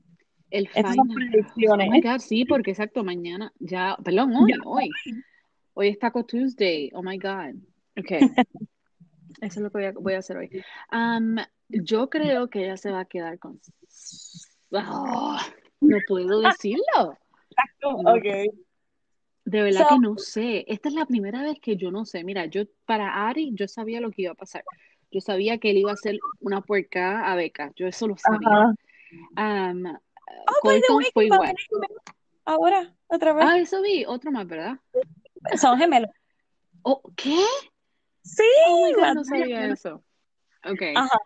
[0.50, 1.90] El Estas son final, oh predicciones.
[1.90, 4.90] my God, sí, porque exacto, mañana, ya, perdón, hoy, hoy,
[5.74, 7.56] hoy es Taco Tuesday, oh my God,
[7.98, 8.12] ok,
[9.42, 10.50] eso es lo que voy a, voy a hacer hoy.
[10.92, 11.38] Um,
[11.84, 13.60] yo creo que ella se va a quedar con,
[14.72, 15.46] Ah,
[15.82, 17.18] no puedo decirlo,
[17.82, 18.26] no Ok.
[19.46, 20.66] De verdad So, que no sé.
[20.68, 22.24] Esta es la primera vez que yo no sé.
[22.24, 24.64] Mira, yo para Ari yo sabía lo que iba a pasar.
[25.12, 27.72] Yo sabía que él iba a hacer una puerca a Beca.
[27.76, 28.74] Yo eso lo sabía.
[30.48, 31.56] Oh, by the Colton way, fue igual.
[32.46, 33.46] ahora, otra vez.
[33.48, 34.06] Ah, eso vi.
[34.06, 34.80] Otro más, ¿verdad?
[35.58, 36.10] Son gemelos.
[36.82, 37.46] Oh, ¿qué?
[38.24, 40.04] Sí, Oh God, no sabía eso.
[40.64, 40.82] Ok.
[40.96, 41.20] Ajá.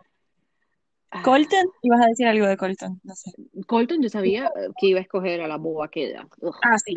[1.09, 3.31] Ah, Colton, ibas a decir algo de Colton, no sé.
[3.65, 6.27] Colton, yo sabía que iba a escoger a la boba aquella.
[6.41, 6.93] Ugh, Ah, sí,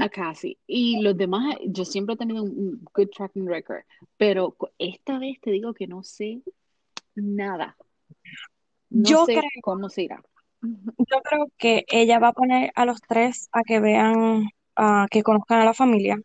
[0.00, 0.58] a Cassie.
[0.66, 3.82] Y los demás, yo siempre he tenido un, good tracking record.
[4.16, 6.40] Pero esta vez te digo que no sé
[7.16, 7.76] nada.
[8.90, 10.22] No Yo sé creo, cómo se irá.
[10.62, 15.24] yo creo que ella va a poner a los tres a que vean, a que
[15.24, 16.16] conozcan a la familia.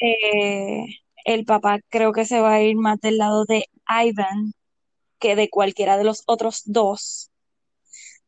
[0.00, 0.84] Eh,
[1.24, 4.52] el papá creo que se va a ir más del lado de Ivan
[5.20, 7.30] que de cualquiera de los otros dos.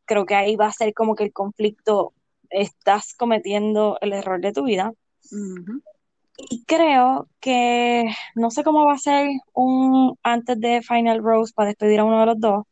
[0.05, 2.13] Creo que ahí va a ser como que el conflicto,
[2.49, 4.93] estás cometiendo el error de tu vida.
[6.37, 11.69] Y creo que no sé cómo va a ser un antes de Final Rose para
[11.69, 12.65] despedir a uno de los dos,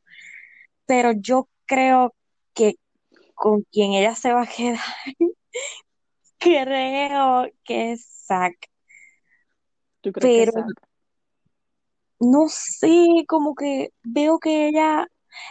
[0.86, 2.14] pero yo creo
[2.54, 2.76] que
[3.34, 4.80] con quien ella se va a quedar,
[6.40, 8.56] creo que es Zack.
[10.02, 10.91] ¿Tú crees que Pero Zack?
[12.22, 15.08] No sé, como que veo que ella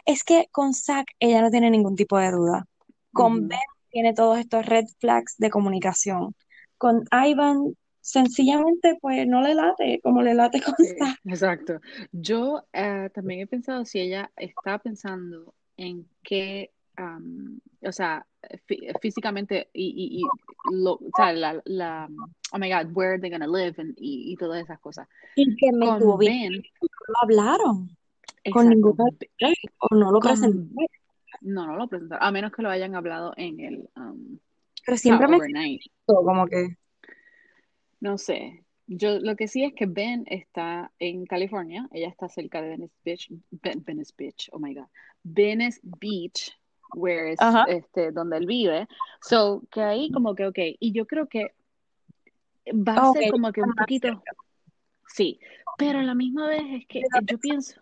[0.07, 2.67] Es que con Zack ella no tiene ningún tipo de duda.
[3.13, 3.49] Con.
[3.49, 3.59] Ben
[3.91, 6.35] tiene todos estos red flags de comunicación.
[6.79, 11.19] Con Ivan, sencillamente, pues no le late como le late con Sí, Zack.
[11.25, 11.81] exacto.
[12.13, 18.25] Yo eh, también he pensado si ella está pensando en qué, am, o sea,
[18.69, 22.09] fí- físicamente y, y, y lo, o sea, la, la,
[22.53, 25.09] oh my God, where they're gonna live and- y, y todas esas cosas.
[25.35, 27.89] Y que me Con bien, Ben, no hablaron
[28.53, 30.69] con exacto, ninguna Be- o no lo presentaron.
[30.75, 30.87] con,
[31.43, 34.39] no, no lo presentaron, a menos que lo hayan hablado en el, um,
[34.85, 35.81] Pero siempre me overnight.
[35.83, 36.77] siento como que,
[38.01, 38.65] No sé.
[38.93, 41.89] Yo lo que sí es que Ben está en California.
[41.93, 43.31] Ella está cerca de Venice Beach.
[43.51, 44.87] Ben- Venice Beach, oh my God.
[45.23, 46.59] Venice Beach,
[46.95, 47.39] where es
[47.69, 48.89] este, donde él vive.
[49.23, 50.59] So, que ahí como que, ok.
[50.79, 51.55] Y yo creo que
[52.73, 54.23] va a ok, ser como que un poquito,
[55.07, 55.41] sí.
[55.79, 57.81] Pero a la misma vez es que ¿De dónde yo pienso,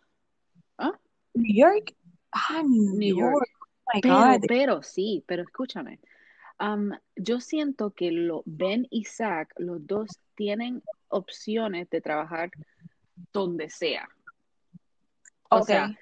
[0.78, 0.92] ¿ah?
[1.34, 1.94] New York.
[2.32, 3.32] Ah, New New York.
[3.32, 3.48] York.
[3.60, 4.44] Oh my Pero, God.
[4.46, 6.00] pero sí, pero escúchame.
[6.58, 12.50] Am, yo siento que lo, Ben y Zach, los dos tienen opciones de trabajar
[13.32, 14.08] donde sea.
[15.50, 15.96] O sea,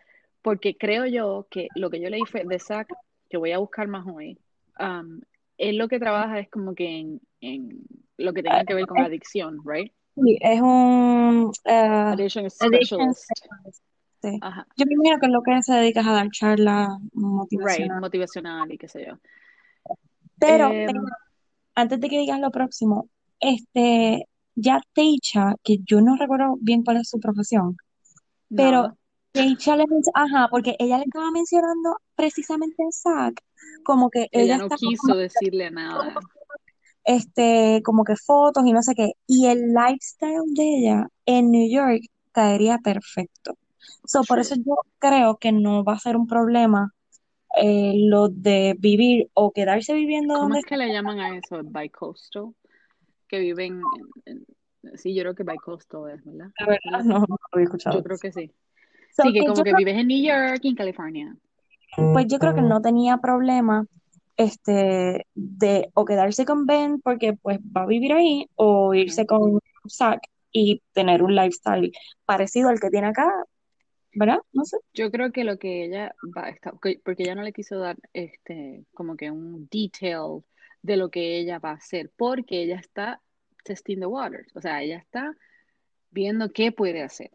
[0.47, 2.87] porque creo yo que lo que yo leí fue de Zach,
[3.29, 4.39] que voy a buscar más hoy,
[4.79, 5.21] um,
[5.59, 7.81] él lo que trabaja es como que en, en
[8.17, 9.93] lo que tenga que ver con adicción, right?
[10.15, 13.29] Sí, es un eh, Addiction specialist.
[14.23, 14.39] Sí.
[14.41, 14.69] Ajá.
[14.77, 18.01] Yo me imagino que es lo que se dedica es a dar charlas Right, motivacionales.
[18.01, 19.19] motivacional y qué sé yo.
[20.39, 21.07] Pero Em, tengo-
[21.75, 23.09] antes de que digas lo próximo,
[23.41, 27.77] este, ya Teicha, que yo no recuerdo bien cuál es su profesión,
[28.55, 28.97] pero
[29.45, 33.43] le ajá, porque ella le estaba mencionando precisamente a Zack,
[33.85, 36.15] como que Ella ella no quiso decirle nada.
[37.05, 39.13] este, como que fotos y no sé qué.
[39.27, 43.55] Y el lifestyle de ella en New York caería perfecto.
[44.07, 46.93] So, por eso yo creo que no va a ser un problema
[47.57, 51.63] eh, lo de vivir o quedarse viviendo ¿Cómo donde es que le llaman a eso?
[51.63, 52.55] Bicoastal,
[53.29, 53.91] que viven
[54.27, 54.47] en,
[54.85, 56.53] en- sí, yo creo que bicoastal es, ¿verdad?
[56.61, 57.97] La verdad, no, no lo había escuchado.
[57.97, 58.53] Yo creo que sí.
[59.17, 61.37] So, Sí, que que como que vives en New York y en California.
[62.13, 63.87] pues yo creo que no tenía problema
[64.37, 69.61] este, de o quedarse con Ben porque pues va a vivir ahí o irse con
[69.89, 70.21] Zack
[70.53, 71.93] y tener un lifestyle
[72.27, 73.33] parecido al que tiene acá,
[74.13, 74.41] ¿verdad?
[74.53, 74.77] No sé.
[74.93, 77.79] Yo creo que lo que ella va a estar, porque porque ella no le quiso
[77.79, 80.45] dar este, como que un detail
[80.83, 83.23] de lo que ella va a hacer, porque ella está
[83.65, 85.35] testing the waters, o sea, ella está
[86.11, 87.31] viendo qué puede hacer.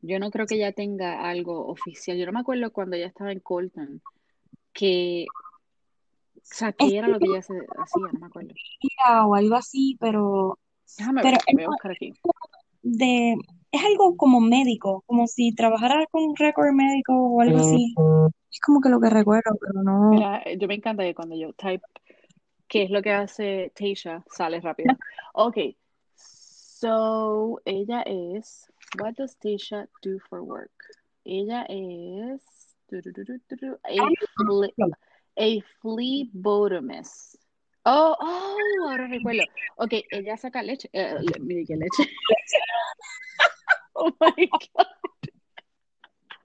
[0.00, 2.16] Yo no creo que ella tenga algo oficial.
[2.16, 4.00] Yo no me acuerdo cuando ella estaba en Colton,
[4.72, 5.26] que,
[6.36, 8.54] o sea, qué era lo que ella se hacía, no me acuerdo.
[9.26, 10.58] O algo así, pero,
[10.96, 12.12] Déjame pero voy a buscar aquí.
[12.82, 13.36] de,
[13.72, 17.94] es algo como médico, como si trabajara con un récord médico o algo así.
[18.50, 20.10] Es como que lo que recuerdo, pero no.
[20.10, 21.84] Mira, yo me encanta que cuando yo type
[22.66, 24.94] qué es lo que hace Tasha, sale rápido.
[25.34, 25.56] Ok,
[26.14, 30.70] so ella es, what does Tasha do for work?
[31.26, 32.42] Ella es
[32.90, 34.86] a, fle, a.
[37.84, 39.44] Oh, oh, ahora recuerdo.
[39.76, 42.04] Ok, ella saca leche, le- mire qué leche.
[44.00, 44.86] Oh my God,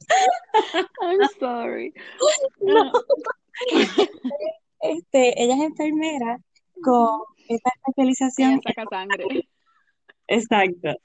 [1.02, 1.94] I'm sorry.
[2.62, 2.92] No.
[4.82, 6.40] Este, ella es enfermera
[6.84, 8.54] con esta especialización.
[8.54, 9.48] Ella saca sangre.
[10.28, 10.96] Exacto.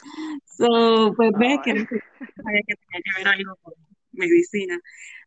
[0.58, 3.74] So, pues ves que no sabía que tenía que ver algo con
[4.10, 4.80] medicina.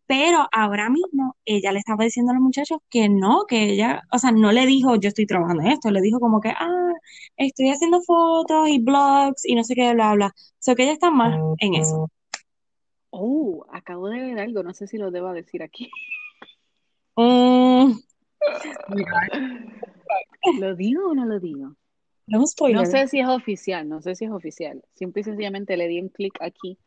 [0.05, 4.17] Pero ahora mismo ella le estaba diciendo a los muchachos que no, que ella, o
[4.17, 6.91] sea, no le dijo yo estoy trabajando en esto, le dijo como que, ah,
[7.37, 10.33] estoy haciendo fotos y blogs y no sé qué, bla, bla.
[10.59, 12.09] So que ella está más en eso.
[13.11, 15.89] Oh, acabo de ver algo, no sé si lo debo decir aquí.
[17.15, 17.93] Mm,
[20.59, 21.77] ¿Lo digo o no lo digo?
[22.31, 24.83] No sé si es oficial, no sé si es oficial.
[24.93, 26.77] Simple y sencillamente le di un clic aquí.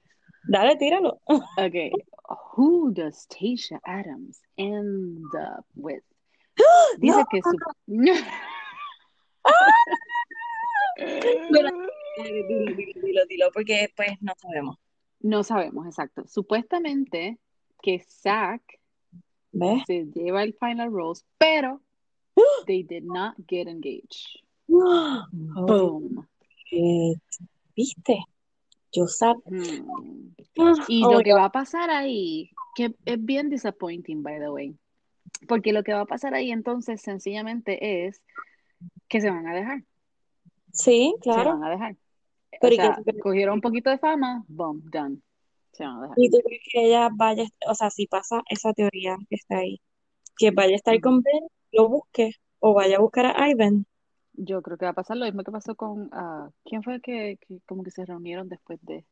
[0.48, 1.20] Dale, tíralo.
[1.58, 1.90] Okay.
[2.56, 6.02] Who does Tasha Adams end up with?
[6.98, 7.26] Dice No.
[7.30, 7.56] que su...
[10.96, 11.70] Dilo,
[12.16, 14.76] dilo, dilo, dilo, porque pues no sabemos.
[15.20, 16.26] No sabemos, exacto.
[16.28, 17.38] Supuestamente
[17.82, 18.62] que Zack
[19.86, 21.80] se lleva el final rose, pero
[22.66, 24.43] they did not get engaged.
[24.70, 26.26] Oh, Boom.
[26.66, 27.18] shit.
[27.76, 28.24] ¿Viste?
[28.92, 29.42] Yo sabía.
[30.58, 34.38] Ah, Y oh lo my que va a pasar ahí, que es bien disappointing, by
[34.38, 34.76] the way,
[35.48, 38.22] porque lo que va a pasar ahí entonces sencillamente es
[39.08, 39.82] que se van a dejar,
[40.72, 41.50] Sí, se claro.
[41.50, 41.92] van a dejar.
[41.94, 41.96] O
[42.60, 43.22] Pero ¿y qué sea, crees?
[43.22, 45.18] cogieron un poquito de fama, boom, done.
[45.72, 46.18] Se van a dejar.
[46.18, 49.80] ¿Y tú crees que ella vaya, o sea, si pasa esa teoría que está ahí,
[50.36, 51.02] que vaya a estar Ujú.
[51.02, 51.42] con Ben,
[51.72, 53.86] lo busque, o vaya a buscar a Ivan?
[54.34, 57.38] Yo creo que va a pasar lo mismo que pasó con, ah, ¿quién fue que,
[57.46, 59.04] que como que se reunieron después de,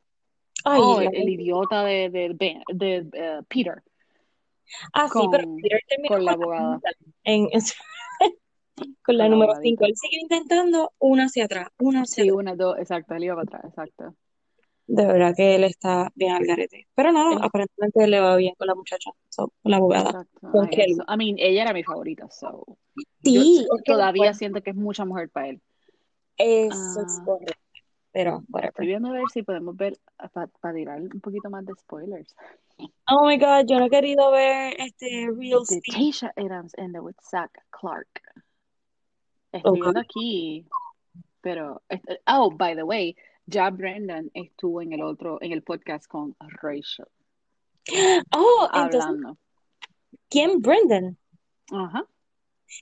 [0.65, 3.83] Ay, oh, el, el idiota de, de, de, eh, Peter
[4.93, 6.79] ah, sí, pero Peter terminó con la abogada,
[7.23, 7.61] en, en-
[9.05, 9.85] con la número 5.
[9.85, 9.85] abogadita.
[9.85, 12.39] Él sigue intentando una hacia atrás, una hacia Sí, atrás.
[12.39, 14.15] una, dos, exacto, él iba para atrás, exacto.
[14.95, 16.87] De verdad que él está bien al garete.
[16.93, 20.67] Pero Es- aparentemente le va bien con la muchacha, so, con la abogada, exacto, con
[20.69, 20.97] Kelly.
[21.07, 22.63] I mean, ella era mi favorita, so.
[23.23, 25.61] Sí, todavía bueno, siento que es mucha mujer para él.
[26.37, 27.53] eso es Ah, correcto.
[28.11, 28.85] Pero, estoy whatever.
[28.85, 29.97] viendo a ver si podemos ver,
[30.31, 32.35] para tirar un poquito más de spoilers,
[33.09, 35.81] Oh my God, yo no he querido ver este Real de.
[35.91, 38.21] Tasha Adams and the with Zach Clark.
[39.51, 39.81] Estoy Okay.
[39.81, 40.65] viendo aquí,
[41.41, 43.15] pero, este- oh, by the way,
[43.45, 47.07] ya Brendan estuvo en el otro, en el podcast con Rachel,
[48.35, 49.37] Oh, entonces, hablando.
[50.29, 50.61] ¿quién?
[50.61, 51.17] Brendan.
[51.71, 52.05] Ajá,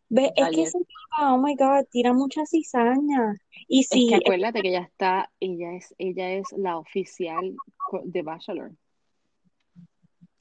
[0.10, 0.80] Ve, es que
[1.22, 3.36] oh my God, tira mucha cizaña.
[3.68, 7.56] Y Es que si, acuérdate que ella está, ella es, ella es la oficial
[8.04, 8.72] de Bachelor.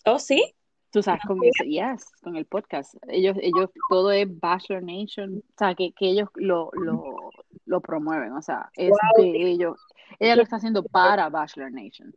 [0.07, 0.55] oh sí,
[0.93, 2.97] Tú sabes, con ese, yes, con el podcast.
[3.07, 7.31] Ellos, ellos, todo es Bachelor Nation, o sea, que, que ellos lo, lo,
[7.71, 9.25] lo promueven, o sea, es wow.
[9.25, 9.81] de ellos.
[10.19, 12.13] Ella lo está haciendo para Bachelor Nation.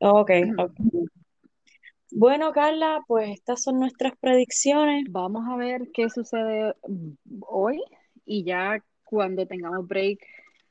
[0.00, 0.72] Ok, ok.
[2.10, 5.06] Bueno, Carla, pues estas son nuestras predicciones.
[5.08, 6.74] Vamos a ver qué sucede
[7.40, 7.82] hoy
[8.26, 10.18] y ya cuando tengamos break,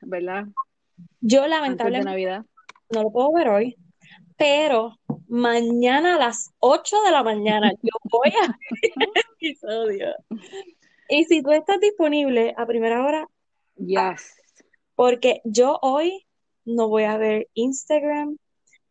[0.02, 0.44] ¿verdad?
[1.20, 2.46] Yo Antes de lamentablemente Navidad.
[2.90, 3.76] no lo puedo ver hoy,
[4.36, 10.14] pero mañana a las 8 de la mañana yo voy a ver el episodio.
[11.08, 13.26] Y si tú estás disponible a primera hora,
[13.76, 14.34] Yes.
[14.94, 16.26] porque yo hoy
[16.64, 18.36] no voy a ver Instagram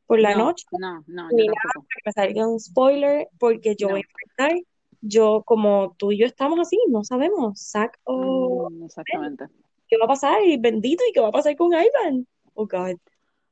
[0.08, 3.76] por la No, noche, no, no, ni nada para que me salga un spoiler, porque
[3.78, 4.62] yo voy a empezar.
[5.04, 9.46] Yo, como tú y yo estamos así, no sabemos, Zac o Mm, exactamente.
[9.88, 12.28] qué va a pasar, y bendito, y qué va a pasar con Ivan.
[12.54, 12.98] Oh, God,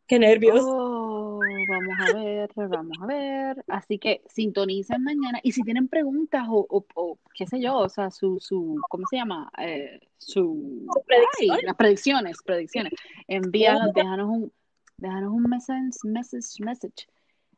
[0.10, 0.60] qué nervios.
[0.62, 1.40] Oh,
[1.70, 3.64] vamos a ver, vamos a ver.
[3.68, 5.40] Así que sintonicen mañana.
[5.44, 9.06] Y si tienen preguntas o, o, o qué sé yo, o sea, su, su, ¿cómo
[9.10, 9.50] se llama?
[9.60, 11.64] Eh, su, ay, predicciones.
[11.64, 12.94] las predicciones, predicciones.
[13.28, 14.52] Envíanos, déjanos un,
[14.98, 17.08] déjanos un message, message, message.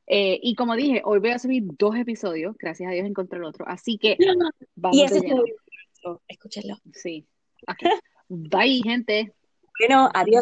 [0.08, 3.46] Eh, y como dije, hoy voy a subir dos episodios, gracias a Dios encontré el
[3.46, 3.66] otro.
[3.68, 4.26] Así que Y
[4.76, 5.44] vamos ese de es lleno.
[6.28, 6.76] Escúchenlo.
[6.94, 7.26] Sí.
[8.28, 9.34] Bye, gente.
[9.80, 10.40] Bueno, adiós.